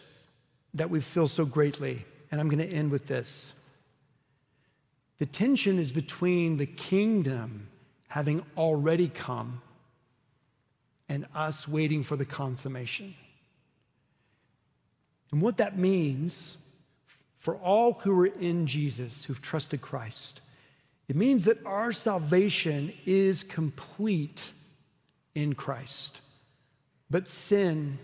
that 0.73 0.89
we 0.89 0.99
feel 0.99 1.27
so 1.27 1.45
greatly. 1.45 2.03
And 2.31 2.41
I'm 2.41 2.49
going 2.49 2.67
to 2.67 2.75
end 2.75 2.89
with 2.89 3.07
this. 3.07 3.53
The 5.19 5.25
tension 5.27 5.77
is 5.77 5.91
between 5.91 6.57
the 6.57 6.65
kingdom 6.65 7.67
having 8.07 8.43
already 8.57 9.09
come 9.09 9.61
and 11.07 11.27
us 11.35 11.67
waiting 11.67 12.03
for 12.03 12.15
the 12.15 12.25
consummation. 12.25 13.13
And 15.31 15.41
what 15.41 15.57
that 15.57 15.77
means 15.77 16.57
for 17.37 17.55
all 17.57 17.93
who 17.93 18.19
are 18.21 18.25
in 18.25 18.65
Jesus, 18.65 19.23
who've 19.23 19.41
trusted 19.41 19.81
Christ, 19.81 20.41
it 21.07 21.15
means 21.15 21.45
that 21.45 21.63
our 21.65 21.91
salvation 21.91 22.91
is 23.05 23.43
complete 23.43 24.51
in 25.35 25.53
Christ. 25.53 26.19
But 27.09 27.27
sin 27.27 27.97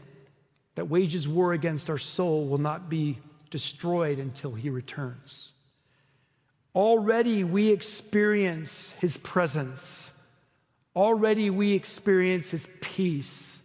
that 0.75 0.89
wages 0.89 1.27
war 1.27 1.53
against 1.53 1.89
our 1.89 1.97
soul 1.97 2.47
will 2.47 2.57
not 2.57 2.89
be 2.89 3.17
destroyed 3.49 4.19
until 4.19 4.53
he 4.53 4.69
returns. 4.69 5.53
Already 6.73 7.43
we 7.43 7.69
experience 7.69 8.91
his 8.99 9.17
presence. 9.17 10.09
Already 10.95 11.49
we 11.49 11.73
experience 11.73 12.49
his 12.49 12.67
peace. 12.79 13.61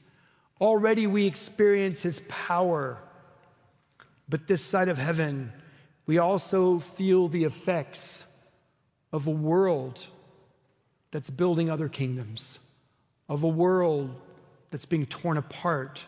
Already 0.60 1.06
we 1.06 1.26
experience 1.26 2.02
his 2.02 2.20
power. 2.28 2.98
But 4.28 4.48
this 4.48 4.62
side 4.62 4.88
of 4.88 4.98
heaven, 4.98 5.52
we 6.06 6.18
also 6.18 6.80
feel 6.80 7.28
the 7.28 7.44
effects 7.44 8.24
of 9.12 9.26
a 9.26 9.30
world 9.30 10.04
that's 11.12 11.30
building 11.30 11.70
other 11.70 11.88
kingdoms, 11.88 12.58
of 13.28 13.44
a 13.44 13.48
world 13.48 14.20
that's 14.76 14.84
being 14.84 15.06
torn 15.06 15.38
apart, 15.38 16.04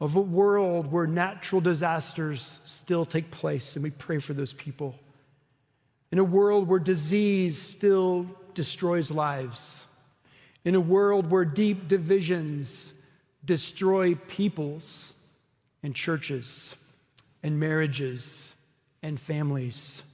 of 0.00 0.14
a 0.14 0.20
world 0.20 0.92
where 0.92 1.04
natural 1.04 1.60
disasters 1.60 2.60
still 2.64 3.04
take 3.04 3.28
place, 3.32 3.74
and 3.74 3.82
we 3.82 3.90
pray 3.90 4.20
for 4.20 4.34
those 4.34 4.52
people 4.52 4.96
in 6.12 6.20
a 6.20 6.22
world 6.22 6.68
where 6.68 6.78
disease 6.78 7.60
still 7.60 8.24
destroys 8.54 9.10
lives, 9.10 9.84
in 10.64 10.76
a 10.76 10.80
world 10.80 11.28
where 11.28 11.44
deep 11.44 11.88
divisions 11.88 12.92
destroy 13.44 14.14
peoples 14.14 15.14
and 15.82 15.92
churches 15.92 16.76
and 17.42 17.58
marriages 17.58 18.54
and 19.02 19.18
families. 19.18 20.04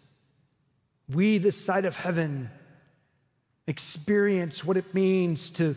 We, 1.06 1.36
this 1.36 1.62
side 1.62 1.84
of 1.84 1.96
heaven, 1.96 2.48
experience 3.66 4.64
what 4.64 4.78
it 4.78 4.94
means 4.94 5.50
to, 5.50 5.76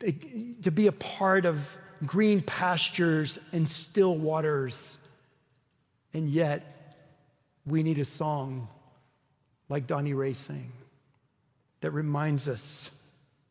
to 0.00 0.70
be 0.70 0.86
a 0.86 0.92
part 0.92 1.44
of 1.44 1.76
green 2.04 2.40
pastures 2.40 3.38
and 3.52 3.68
still 3.68 4.16
waters. 4.16 4.98
And 6.14 6.28
yet, 6.28 6.98
we 7.66 7.82
need 7.82 7.98
a 7.98 8.04
song 8.04 8.68
like 9.68 9.86
Donnie 9.86 10.14
Ray 10.14 10.34
sang, 10.34 10.72
that 11.80 11.92
reminds 11.92 12.48
us 12.48 12.90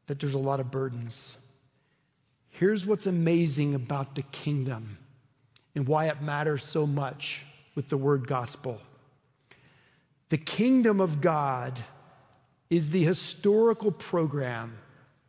that 0.08 0.20
there's 0.20 0.34
a 0.34 0.40
lot 0.40 0.60
of 0.60 0.70
burdens. 0.70 1.38
Here's 2.50 2.86
what's 2.86 3.08
amazing 3.08 3.74
about 3.74 4.16
the 4.16 4.24
kingdom 4.24 4.98
and 5.74 5.88
why 5.88 6.08
it 6.08 6.22
matters 6.22 6.64
so 6.64 6.86
much 6.86 7.46
with 7.74 7.88
the 7.88 7.98
word 7.98 8.28
gospel. 8.28 8.82
The 10.28 10.38
kingdom 10.38 11.00
of 11.00 11.22
God 11.22 11.82
is 12.70 12.90
the 12.90 13.04
historical 13.04 13.92
program. 13.92 14.78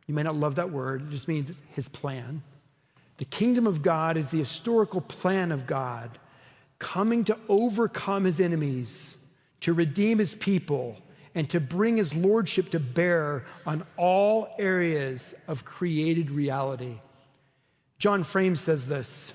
You 0.07 0.13
may 0.13 0.23
not 0.23 0.35
love 0.35 0.55
that 0.55 0.71
word, 0.71 1.03
it 1.03 1.09
just 1.09 1.27
means 1.27 1.61
his 1.73 1.87
plan. 1.87 2.41
The 3.17 3.25
kingdom 3.25 3.67
of 3.67 3.81
God 3.81 4.17
is 4.17 4.31
the 4.31 4.39
historical 4.39 5.01
plan 5.01 5.51
of 5.51 5.67
God 5.67 6.17
coming 6.79 7.23
to 7.25 7.37
overcome 7.47 8.23
his 8.23 8.39
enemies 8.39 9.17
to 9.61 9.73
redeem 9.73 10.17
his 10.17 10.35
people, 10.35 10.97
and 11.33 11.49
to 11.49 11.61
bring 11.61 11.95
his 11.95 12.13
lordship 12.13 12.69
to 12.71 12.79
bear 12.79 13.45
on 13.65 13.85
all 13.95 14.53
areas 14.59 15.33
of 15.47 15.63
created 15.63 16.29
reality. 16.29 16.99
John 17.99 18.25
Frame 18.25 18.57
says 18.57 18.85
this 18.87 19.31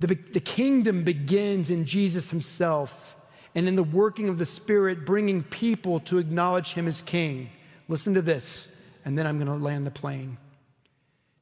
the, 0.00 0.08
the 0.08 0.40
kingdom 0.40 1.04
begins 1.04 1.70
in 1.70 1.84
Jesus 1.84 2.30
himself 2.30 3.14
and 3.54 3.68
in 3.68 3.76
the 3.76 3.84
working 3.84 4.28
of 4.28 4.38
the 4.38 4.44
Spirit, 4.44 5.06
bringing 5.06 5.42
people 5.44 6.00
to 6.00 6.18
acknowledge 6.18 6.72
him 6.72 6.88
as 6.88 7.00
king. 7.00 7.50
Listen 7.86 8.14
to 8.14 8.22
this, 8.22 8.66
and 9.08 9.16
then 9.16 9.26
I'm 9.26 9.42
going 9.42 9.48
to 9.48 9.64
land 9.64 9.86
the 9.86 9.90
plane. 9.90 10.36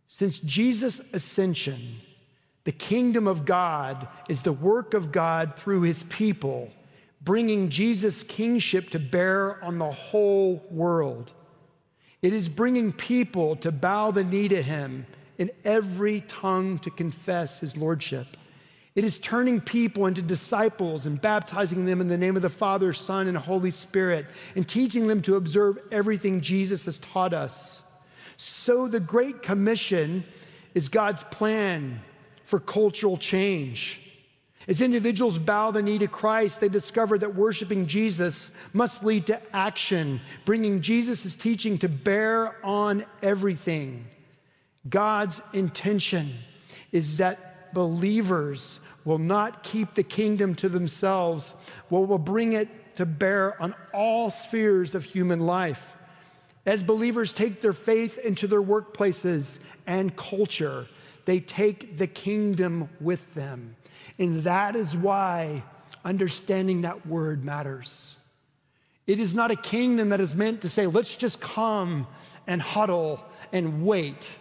Since 0.07 0.39
Jesus' 0.39 1.13
ascension, 1.13 1.97
the 2.63 2.71
kingdom 2.71 3.27
of 3.27 3.45
God 3.45 4.07
is 4.29 4.43
the 4.43 4.53
work 4.53 4.95
of 4.95 5.11
God 5.11 5.57
through 5.57 5.81
his 5.81 6.05
people 6.05 6.71
bringing 7.21 7.69
Jesus' 7.69 8.23
kingship 8.23 8.91
to 8.91 9.01
bear 9.01 9.63
on 9.65 9.79
the 9.79 9.91
whole 9.91 10.65
world. 10.71 11.33
It 12.23 12.33
is 12.33 12.49
bringing 12.49 12.93
people 12.93 13.57
to 13.57 13.73
bow 13.73 14.13
the 14.13 14.23
knee 14.23 14.47
to 14.47 14.63
him 14.63 15.07
in 15.37 15.51
every 15.65 16.21
tongue 16.21 16.79
to 16.79 16.91
confess 16.91 17.59
his 17.59 17.77
lordship. 17.77 18.37
It 18.97 19.05
is 19.05 19.19
turning 19.19 19.61
people 19.61 20.07
into 20.07 20.23
disciples 20.23 21.05
and 21.05 21.21
baptizing 21.21 21.85
them 21.85 22.01
in 22.01 22.09
the 22.09 22.17
name 22.17 22.35
of 22.35 22.41
the 22.41 22.49
Father, 22.49 22.95
Son, 22.95 23.29
and 23.29 23.37
Holy 23.37 23.71
Spirit, 23.71 24.25
and 24.57 24.67
teaching 24.67 25.07
them 25.07 25.21
to 25.23 25.37
observe 25.37 25.79
everything 25.93 26.41
Jesus 26.41 26.87
has 26.87 26.99
taught 26.99 27.35
us. 27.35 27.83
So, 28.39 28.89
the 28.89 29.01
Great 29.01 29.43
Commission 29.43 30.25
is 30.75 30.89
God's 30.89 31.23
plan 31.25 32.01
for 32.43 32.59
cultural 32.59 33.19
change. 33.19 34.01
As 34.67 34.81
individuals 34.81 35.39
bow 35.39 35.71
the 35.71 35.83
knee 35.83 35.99
to 35.99 36.09
Christ, 36.09 36.61
they 36.61 36.69
discover 36.69 37.19
that 37.19 37.35
worshiping 37.35 37.87
Jesus 37.87 38.51
must 38.73 39.05
lead 39.05 39.27
to 39.27 39.41
action, 39.55 40.23
bringing 40.47 40.81
Jesus' 40.81 41.35
teaching 41.35 41.77
to 41.79 41.89
bear 41.89 42.57
on 42.65 43.05
everything. 43.23 44.07
God's 44.89 45.43
intention 45.53 46.33
is 46.93 47.19
that 47.19 47.46
believers 47.77 48.81
will 49.05 49.19
not 49.19 49.63
keep 49.63 49.93
the 49.93 50.03
kingdom 50.03 50.55
to 50.55 50.67
themselves, 50.67 51.53
but 51.91 52.01
will 52.01 52.17
bring 52.17 52.55
it 52.55 52.97
to 52.97 53.05
bear 53.05 53.61
on 53.63 53.75
all 53.93 54.31
spheres 54.31 54.95
of 54.95 55.05
human 55.05 55.41
life. 55.41 55.95
As 56.65 56.83
believers 56.83 57.35
take 57.35 57.61
their 57.61 57.75
faith 57.75 58.17
into 58.17 58.47
their 58.47 58.63
workplaces 58.63 59.61
and 59.87 60.17
culture, 60.17 60.87
they 61.27 61.39
take 61.39 61.99
the 61.99 62.07
kingdom 62.07 62.89
with 62.99 63.35
them. 63.35 63.77
And 64.19 64.39
that 64.45 64.75
is 64.75 64.97
why 64.97 65.63
understanding 66.03 66.81
that 66.81 67.07
word 67.07 67.45
matters. 67.45 68.17
It 69.07 69.21
is 69.21 69.35
not 69.35 69.51
a 69.51 69.57
kingdom 69.57 70.09
that 70.09 70.21
is 70.21 70.35
meant 70.35 70.63
to 70.63 70.71
say, 70.71 70.87
let's 70.87 71.15
just 71.15 71.43
come 71.43 72.07
and 72.47 72.63
huddle 72.63 73.23
and 73.53 73.85
wait. 73.85 74.39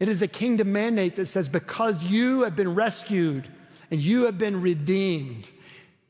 It 0.00 0.08
is 0.08 0.22
a 0.22 0.28
kingdom 0.28 0.72
mandate 0.72 1.16
that 1.16 1.26
says, 1.26 1.48
because 1.48 2.04
you 2.04 2.42
have 2.42 2.54
been 2.54 2.74
rescued 2.74 3.48
and 3.90 4.00
you 4.00 4.24
have 4.24 4.38
been 4.38 4.62
redeemed. 4.62 5.50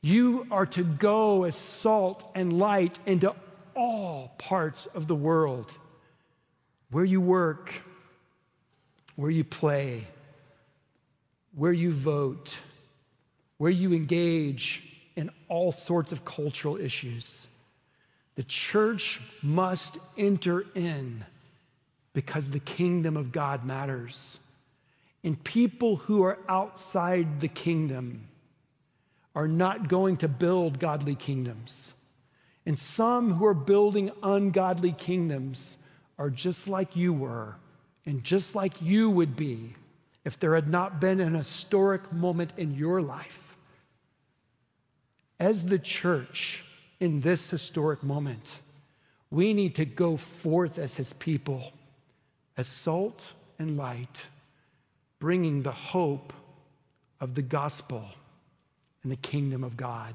You 0.03 0.47
are 0.51 0.67
to 0.67 0.85
go 0.85 1.45
as 1.45 1.55
salt 1.55 2.31
and 2.35 2.53
light 2.53 2.99
into 3.07 3.35
all 3.75 4.35
parts 4.39 4.87
of 4.87 5.07
the 5.07 5.15
world 5.15 5.77
where 6.91 7.05
you 7.05 7.21
work, 7.21 7.73
where 9.17 9.31
you 9.31 9.45
play, 9.45 10.05
where 11.55 11.73
you 11.73 11.93
vote, 11.93 12.59
where 13.57 13.71
you 13.71 13.93
engage 13.93 14.85
in 15.17 15.31
all 15.49 15.73
sorts 15.73 16.13
of 16.13 16.25
cultural 16.25 16.77
issues. 16.77 17.49
The 18.37 18.45
church 18.45 19.21
must 19.43 19.99
enter 20.17 20.65
in 20.75 21.25
because 22.13 22.51
the 22.51 22.61
kingdom 22.61 23.17
of 23.17 23.33
God 23.33 23.65
matters. 23.65 24.39
And 25.25 25.43
people 25.43 25.97
who 25.97 26.23
are 26.23 26.39
outside 26.49 27.41
the 27.41 27.49
kingdom 27.49 28.29
are 29.35 29.49
not 29.49 29.89
going 29.89 30.17
to 30.19 30.29
build 30.29 30.79
godly 30.79 31.15
kingdoms. 31.15 31.95
And 32.67 32.79
some 32.79 33.33
who 33.33 33.47
are 33.47 33.55
building 33.55 34.11
ungodly 34.23 34.93
kingdoms 34.93 35.77
are 36.19 36.31
just 36.31 36.69
like 36.69 36.97
you 36.97 37.13
were 37.13 37.57
and 38.05 38.25
just 38.25 38.55
like 38.55 38.83
you 38.83 39.11
would 39.11 39.37
be 39.37 39.75
if 40.25 40.39
there 40.39 40.55
had 40.55 40.69
not 40.69 41.01
been 41.01 41.21
an 41.21 41.35
historic 41.35 42.13
moment 42.13 42.53
in 42.57 42.75
your 42.75 43.01
life. 43.01 43.57
As 45.41 45.67
the 45.67 45.79
church 45.79 46.65
in 47.01 47.21
this 47.21 47.49
historic 47.49 48.03
moment, 48.03 48.61
we 49.31 49.55
need 49.55 49.75
to 49.77 49.85
go 49.85 50.17
forth 50.17 50.79
as 50.79 50.97
his 50.97 51.13
people, 51.13 51.73
as 52.59 52.67
salt 52.67 53.33
and 53.59 53.79
light, 53.79 54.27
bringing 55.21 55.63
the 55.63 55.73
hope 55.73 56.33
of 57.21 57.35
the 57.35 57.43
gospel 57.43 58.05
and 59.03 59.11
the 59.11 59.17
kingdom 59.17 59.65
of 59.65 59.77
God, 59.77 60.15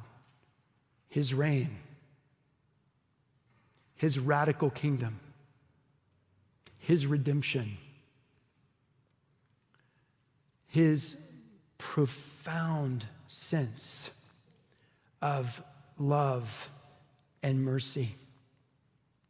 his 1.10 1.34
reign, 1.34 1.70
his 3.96 4.20
radical 4.20 4.70
kingdom, 4.70 5.20
his 6.78 7.08
redemption. 7.08 7.78
His 10.68 11.16
profound 11.78 13.06
sense 13.28 14.10
of 15.22 15.64
love 16.00 16.70
and 17.44 17.64
mercy 17.64 18.10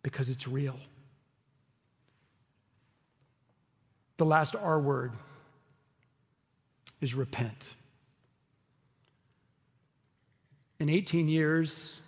because 0.03 0.29
it's 0.29 0.47
real. 0.47 0.79
The 4.17 4.25
last 4.25 4.55
R 4.55 4.79
word 4.79 5.13
is 7.01 7.13
repent. 7.13 7.69
In 10.79 10.89
18 10.89 11.27
years, 11.27 12.01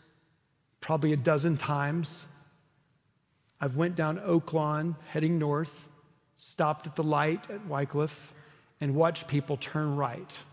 probably 0.81 1.13
a 1.13 1.17
dozen 1.17 1.57
times, 1.57 2.25
I've 3.59 3.75
went 3.75 3.95
down 3.95 4.19
Oak 4.23 4.53
Lawn 4.53 4.95
heading 5.07 5.39
north, 5.39 5.89
stopped 6.35 6.87
at 6.87 6.95
the 6.95 7.03
light 7.03 7.49
at 7.49 7.65
Wycliffe, 7.65 8.33
and 8.81 8.93
watched 8.93 9.27
people 9.27 9.57
turn 9.57 9.95
right. 9.95 10.43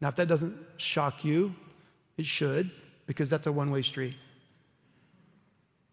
Now, 0.00 0.08
if 0.08 0.16
that 0.16 0.28
doesn't 0.28 0.56
shock 0.78 1.24
you, 1.24 1.54
it 2.16 2.26
should, 2.26 2.70
because 3.06 3.30
that's 3.30 3.46
a 3.46 3.52
one 3.52 3.70
way 3.70 3.82
street. 3.82 4.16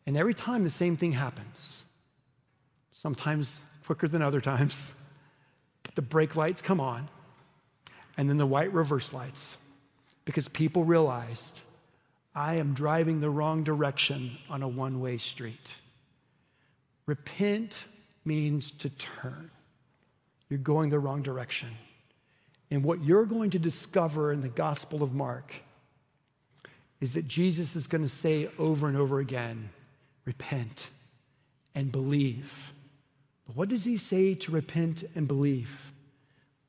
And 0.05 0.17
every 0.17 0.33
time 0.33 0.63
the 0.63 0.69
same 0.69 0.97
thing 0.97 1.11
happens, 1.11 1.83
sometimes 2.91 3.61
quicker 3.91 4.07
than 4.07 4.21
other 4.21 4.39
times, 4.39 4.89
the 5.95 6.01
brake 6.01 6.37
lights 6.37 6.61
come 6.61 6.79
on, 6.79 7.09
and 8.17 8.29
then 8.29 8.37
the 8.37 8.45
white 8.45 8.71
reverse 8.71 9.11
lights, 9.11 9.57
because 10.23 10.47
people 10.47 10.85
realized 10.85 11.59
I 12.33 12.55
am 12.55 12.73
driving 12.73 13.19
the 13.19 13.29
wrong 13.29 13.65
direction 13.65 14.37
on 14.49 14.63
a 14.63 14.67
one 14.69 15.01
way 15.01 15.17
street. 15.17 15.75
Repent 17.05 17.83
means 18.23 18.71
to 18.71 18.89
turn 18.89 19.51
you're 20.47 20.57
going 20.57 20.89
the 20.89 20.99
wrong 20.99 21.21
direction. 21.21 21.67
And 22.69 22.85
what 22.85 23.03
you're 23.03 23.25
going 23.25 23.49
to 23.49 23.59
discover 23.59 24.31
in 24.31 24.39
the 24.39 24.47
Gospel 24.47 25.03
of 25.03 25.13
Mark 25.13 25.53
is 27.01 27.15
that 27.15 27.27
Jesus 27.27 27.75
is 27.75 27.87
going 27.87 28.03
to 28.03 28.09
say 28.09 28.47
over 28.57 28.87
and 28.87 28.95
over 28.95 29.19
again 29.19 29.67
repent 30.23 30.87
and 31.75 31.91
believe. 31.91 32.71
But 33.51 33.57
what 33.57 33.67
does 33.67 33.83
he 33.83 33.97
say 33.97 34.33
to 34.33 34.51
repent 34.53 35.03
and 35.13 35.27
believe? 35.27 35.91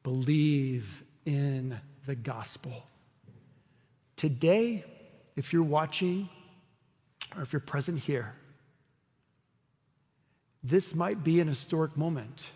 Believe 0.02 1.04
in 1.24 1.78
the 2.06 2.16
gospel. 2.16 2.72
Today, 4.16 4.82
if 5.36 5.52
you're 5.52 5.62
watching 5.62 6.28
or 7.36 7.42
if 7.42 7.52
you're 7.52 7.60
present 7.60 8.00
here, 8.00 8.34
this 10.64 10.92
might 10.92 11.22
be 11.22 11.38
an 11.38 11.46
historic 11.46 11.96
moment. 11.96 12.48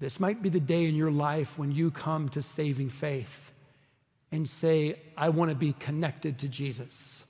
This 0.00 0.18
might 0.18 0.42
be 0.42 0.48
the 0.48 0.58
day 0.58 0.86
in 0.86 0.96
your 0.96 1.12
life 1.12 1.56
when 1.60 1.70
you 1.70 1.92
come 1.92 2.28
to 2.30 2.42
saving 2.42 2.88
faith 2.88 3.52
and 4.32 4.48
say, 4.48 4.96
I 5.16 5.28
want 5.28 5.52
to 5.52 5.56
be 5.56 5.74
connected 5.74 6.40
to 6.40 6.48
Jesus. 6.48 7.24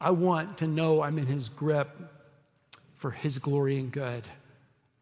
I 0.00 0.10
want 0.10 0.58
to 0.58 0.66
know 0.66 1.00
I'm 1.00 1.16
in 1.16 1.26
his 1.26 1.48
grip 1.48 1.90
for 2.96 3.12
his 3.12 3.38
glory 3.38 3.78
and 3.78 3.92
good. 3.92 4.24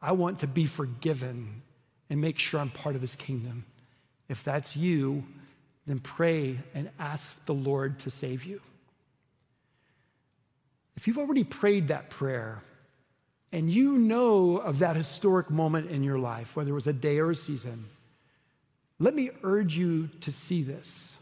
I 0.00 0.12
want 0.12 0.40
to 0.40 0.46
be 0.46 0.66
forgiven 0.66 1.62
and 2.10 2.20
make 2.20 2.38
sure 2.38 2.60
I'm 2.60 2.70
part 2.70 2.94
of 2.94 3.00
his 3.00 3.16
kingdom. 3.16 3.64
If 4.28 4.44
that's 4.44 4.76
you, 4.76 5.24
then 5.86 5.98
pray 6.00 6.58
and 6.74 6.90
ask 6.98 7.44
the 7.46 7.54
Lord 7.54 8.00
to 8.00 8.10
save 8.10 8.44
you. 8.44 8.60
If 10.96 11.06
you've 11.06 11.18
already 11.18 11.44
prayed 11.44 11.88
that 11.88 12.10
prayer, 12.10 12.62
and 13.52 13.70
you 13.70 13.92
know 13.92 14.56
of 14.56 14.80
that 14.80 14.96
historic 14.96 15.50
moment 15.50 15.90
in 15.90 16.02
your 16.02 16.18
life, 16.18 16.56
whether 16.56 16.72
it 16.72 16.74
was 16.74 16.86
a 16.86 16.92
day 16.92 17.18
or 17.18 17.30
a 17.30 17.36
season, 17.36 17.86
let 18.98 19.14
me 19.14 19.30
urge 19.42 19.76
you 19.76 20.08
to 20.20 20.32
see 20.32 20.62
this 20.62 21.16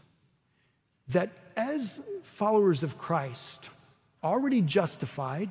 that 1.09 1.29
as 1.55 2.01
followers 2.23 2.81
of 2.81 2.97
Christ, 2.97 3.69
already 4.23 4.61
justified 4.61 5.49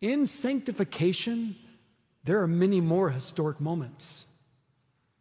in 0.00 0.26
sanctification, 0.26 1.56
there 2.24 2.40
are 2.40 2.48
many 2.48 2.80
more 2.80 3.10
historic 3.10 3.60
moments. 3.60 4.26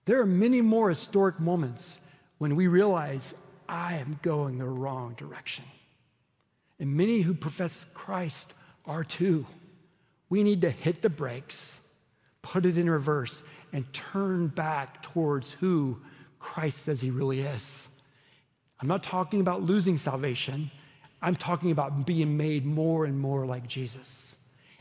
There 0.05 0.21
are 0.21 0.25
many 0.25 0.61
more 0.61 0.89
historic 0.89 1.39
moments 1.39 1.99
when 2.37 2.55
we 2.55 2.67
realize 2.67 3.33
I 3.67 3.95
am 3.95 4.19
going 4.21 4.57
the 4.57 4.65
wrong 4.65 5.13
direction. 5.15 5.65
And 6.79 6.95
many 6.95 7.21
who 7.21 7.33
profess 7.33 7.85
Christ 7.93 8.53
are 8.85 9.03
too. 9.03 9.45
We 10.29 10.43
need 10.43 10.61
to 10.61 10.69
hit 10.69 11.01
the 11.01 11.09
brakes, 11.09 11.79
put 12.41 12.65
it 12.65 12.77
in 12.77 12.89
reverse, 12.89 13.43
and 13.71 13.91
turn 13.93 14.47
back 14.47 15.01
towards 15.03 15.51
who 15.51 15.99
Christ 16.39 16.79
says 16.79 17.01
he 17.01 17.11
really 17.11 17.41
is. 17.41 17.87
I'm 18.81 18.87
not 18.87 19.03
talking 19.03 19.41
about 19.41 19.61
losing 19.61 19.97
salvation. 19.97 20.71
I'm 21.21 21.35
talking 21.35 21.71
about 21.71 22.05
being 22.05 22.35
made 22.35 22.65
more 22.65 23.05
and 23.05 23.19
more 23.19 23.45
like 23.45 23.67
Jesus. 23.67 24.35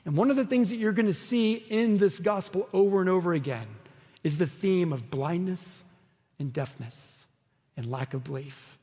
And 0.04 0.16
one 0.16 0.30
of 0.30 0.36
the 0.36 0.44
things 0.44 0.70
that 0.70 0.76
you're 0.76 0.92
going 0.92 1.06
to 1.06 1.12
see 1.12 1.54
in 1.54 1.98
this 1.98 2.18
gospel 2.18 2.68
over 2.72 3.00
and 3.00 3.08
over 3.08 3.32
again 3.32 3.66
is 4.24 4.38
the 4.38 4.46
theme 4.46 4.92
of 4.92 5.10
blindness 5.10 5.84
and 6.38 6.52
deafness 6.52 7.24
and 7.76 7.90
lack 7.90 8.14
of 8.14 8.24
belief. 8.24 8.78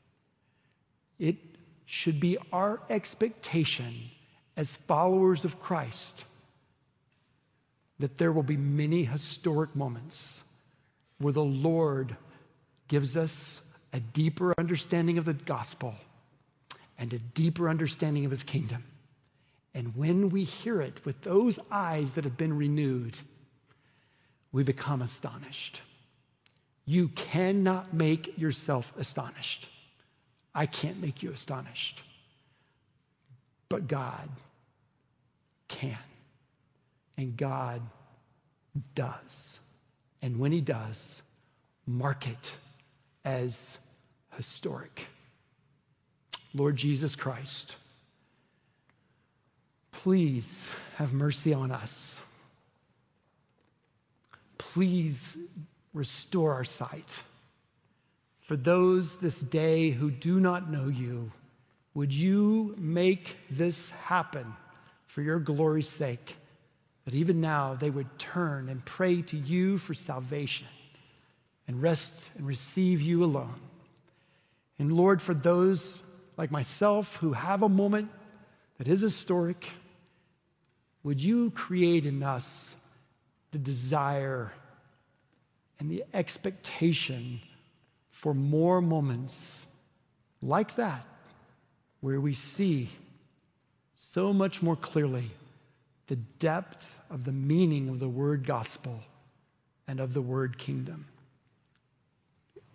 It 1.18 1.36
should 1.86 2.20
be 2.20 2.36
our 2.52 2.80
expectation 2.90 3.92
as 4.56 4.76
followers 4.76 5.44
of 5.44 5.60
Christ 5.60 6.24
that 7.98 8.18
there 8.18 8.32
will 8.32 8.42
be 8.42 8.56
many 8.56 9.04
historic 9.04 9.74
moments 9.74 10.42
where 11.18 11.32
the 11.32 11.44
Lord 11.44 12.16
gives 12.86 13.16
us 13.16 13.60
a 13.92 14.00
deeper 14.00 14.54
understanding 14.58 15.18
of 15.18 15.24
the 15.24 15.34
gospel 15.34 15.94
and 16.98 17.12
a 17.12 17.18
deeper 17.18 17.68
understanding 17.68 18.24
of 18.24 18.30
his 18.30 18.42
kingdom. 18.42 18.84
And 19.74 19.94
when 19.96 20.30
we 20.30 20.44
hear 20.44 20.80
it 20.80 21.04
with 21.04 21.22
those 21.22 21.58
eyes 21.70 22.14
that 22.14 22.24
have 22.24 22.36
been 22.36 22.56
renewed, 22.56 23.18
we 24.50 24.62
become 24.62 25.02
astonished. 25.02 25.82
You 26.84 27.08
cannot 27.08 27.92
make 27.92 28.38
yourself 28.38 28.92
astonished. 28.96 29.68
I 30.54 30.66
can't 30.66 31.00
make 31.00 31.22
you 31.22 31.30
astonished. 31.30 32.02
But 33.68 33.86
God 33.86 34.28
can. 35.68 35.98
And 37.16 37.36
God 37.36 37.82
does. 38.94 39.60
And 40.22 40.38
when 40.38 40.50
He 40.50 40.60
does, 40.60 41.22
mark 41.86 42.26
it 42.26 42.52
as 43.24 43.78
historic. 44.36 45.06
Lord 46.54 46.76
Jesus 46.76 47.14
Christ, 47.14 47.76
please 50.02 50.70
have 50.94 51.12
mercy 51.12 51.52
on 51.52 51.72
us. 51.72 52.20
Please 54.56 55.36
restore 55.92 56.52
our 56.54 56.64
sight. 56.64 57.22
for 58.38 58.56
those 58.56 59.18
this 59.18 59.40
day 59.40 59.90
who 59.90 60.10
do 60.10 60.40
not 60.40 60.70
know 60.70 60.88
you, 60.88 61.30
would 61.94 62.14
you 62.14 62.74
make 62.78 63.36
this 63.50 63.90
happen 63.90 64.46
for 65.06 65.20
your 65.20 65.40
glory's 65.40 65.88
sake? 65.88 66.36
That 67.04 67.14
even 67.14 67.40
now 67.40 67.74
they 67.74 67.90
would 67.90 68.18
turn 68.18 68.68
and 68.68 68.82
pray 68.84 69.20
to 69.22 69.36
you 69.36 69.78
for 69.78 69.94
salvation 69.94 70.68
and 71.66 71.82
rest 71.82 72.30
and 72.38 72.46
receive 72.46 73.02
you 73.02 73.24
alone. 73.24 73.60
And 74.78 74.92
Lord, 74.92 75.20
for 75.20 75.34
those 75.34 75.98
like 76.36 76.52
myself 76.52 77.16
who 77.16 77.32
have 77.32 77.62
a 77.62 77.68
moment 77.68 78.10
that 78.78 78.86
is 78.88 79.00
historic, 79.00 79.68
would 81.08 81.22
you 81.22 81.50
create 81.52 82.04
in 82.04 82.22
us 82.22 82.76
the 83.52 83.58
desire 83.58 84.52
and 85.80 85.90
the 85.90 86.04
expectation 86.12 87.40
for 88.10 88.34
more 88.34 88.82
moments 88.82 89.64
like 90.42 90.74
that, 90.76 91.06
where 92.02 92.20
we 92.20 92.34
see 92.34 92.90
so 93.96 94.34
much 94.34 94.60
more 94.60 94.76
clearly 94.76 95.30
the 96.08 96.16
depth 96.16 97.00
of 97.08 97.24
the 97.24 97.32
meaning 97.32 97.88
of 97.88 98.00
the 98.00 98.08
word 98.10 98.44
gospel 98.44 99.00
and 99.86 100.00
of 100.00 100.12
the 100.12 100.20
word 100.20 100.58
kingdom. 100.58 101.06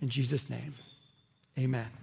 In 0.01 0.09
Jesus' 0.09 0.49
name, 0.49 0.73
amen. 1.59 2.02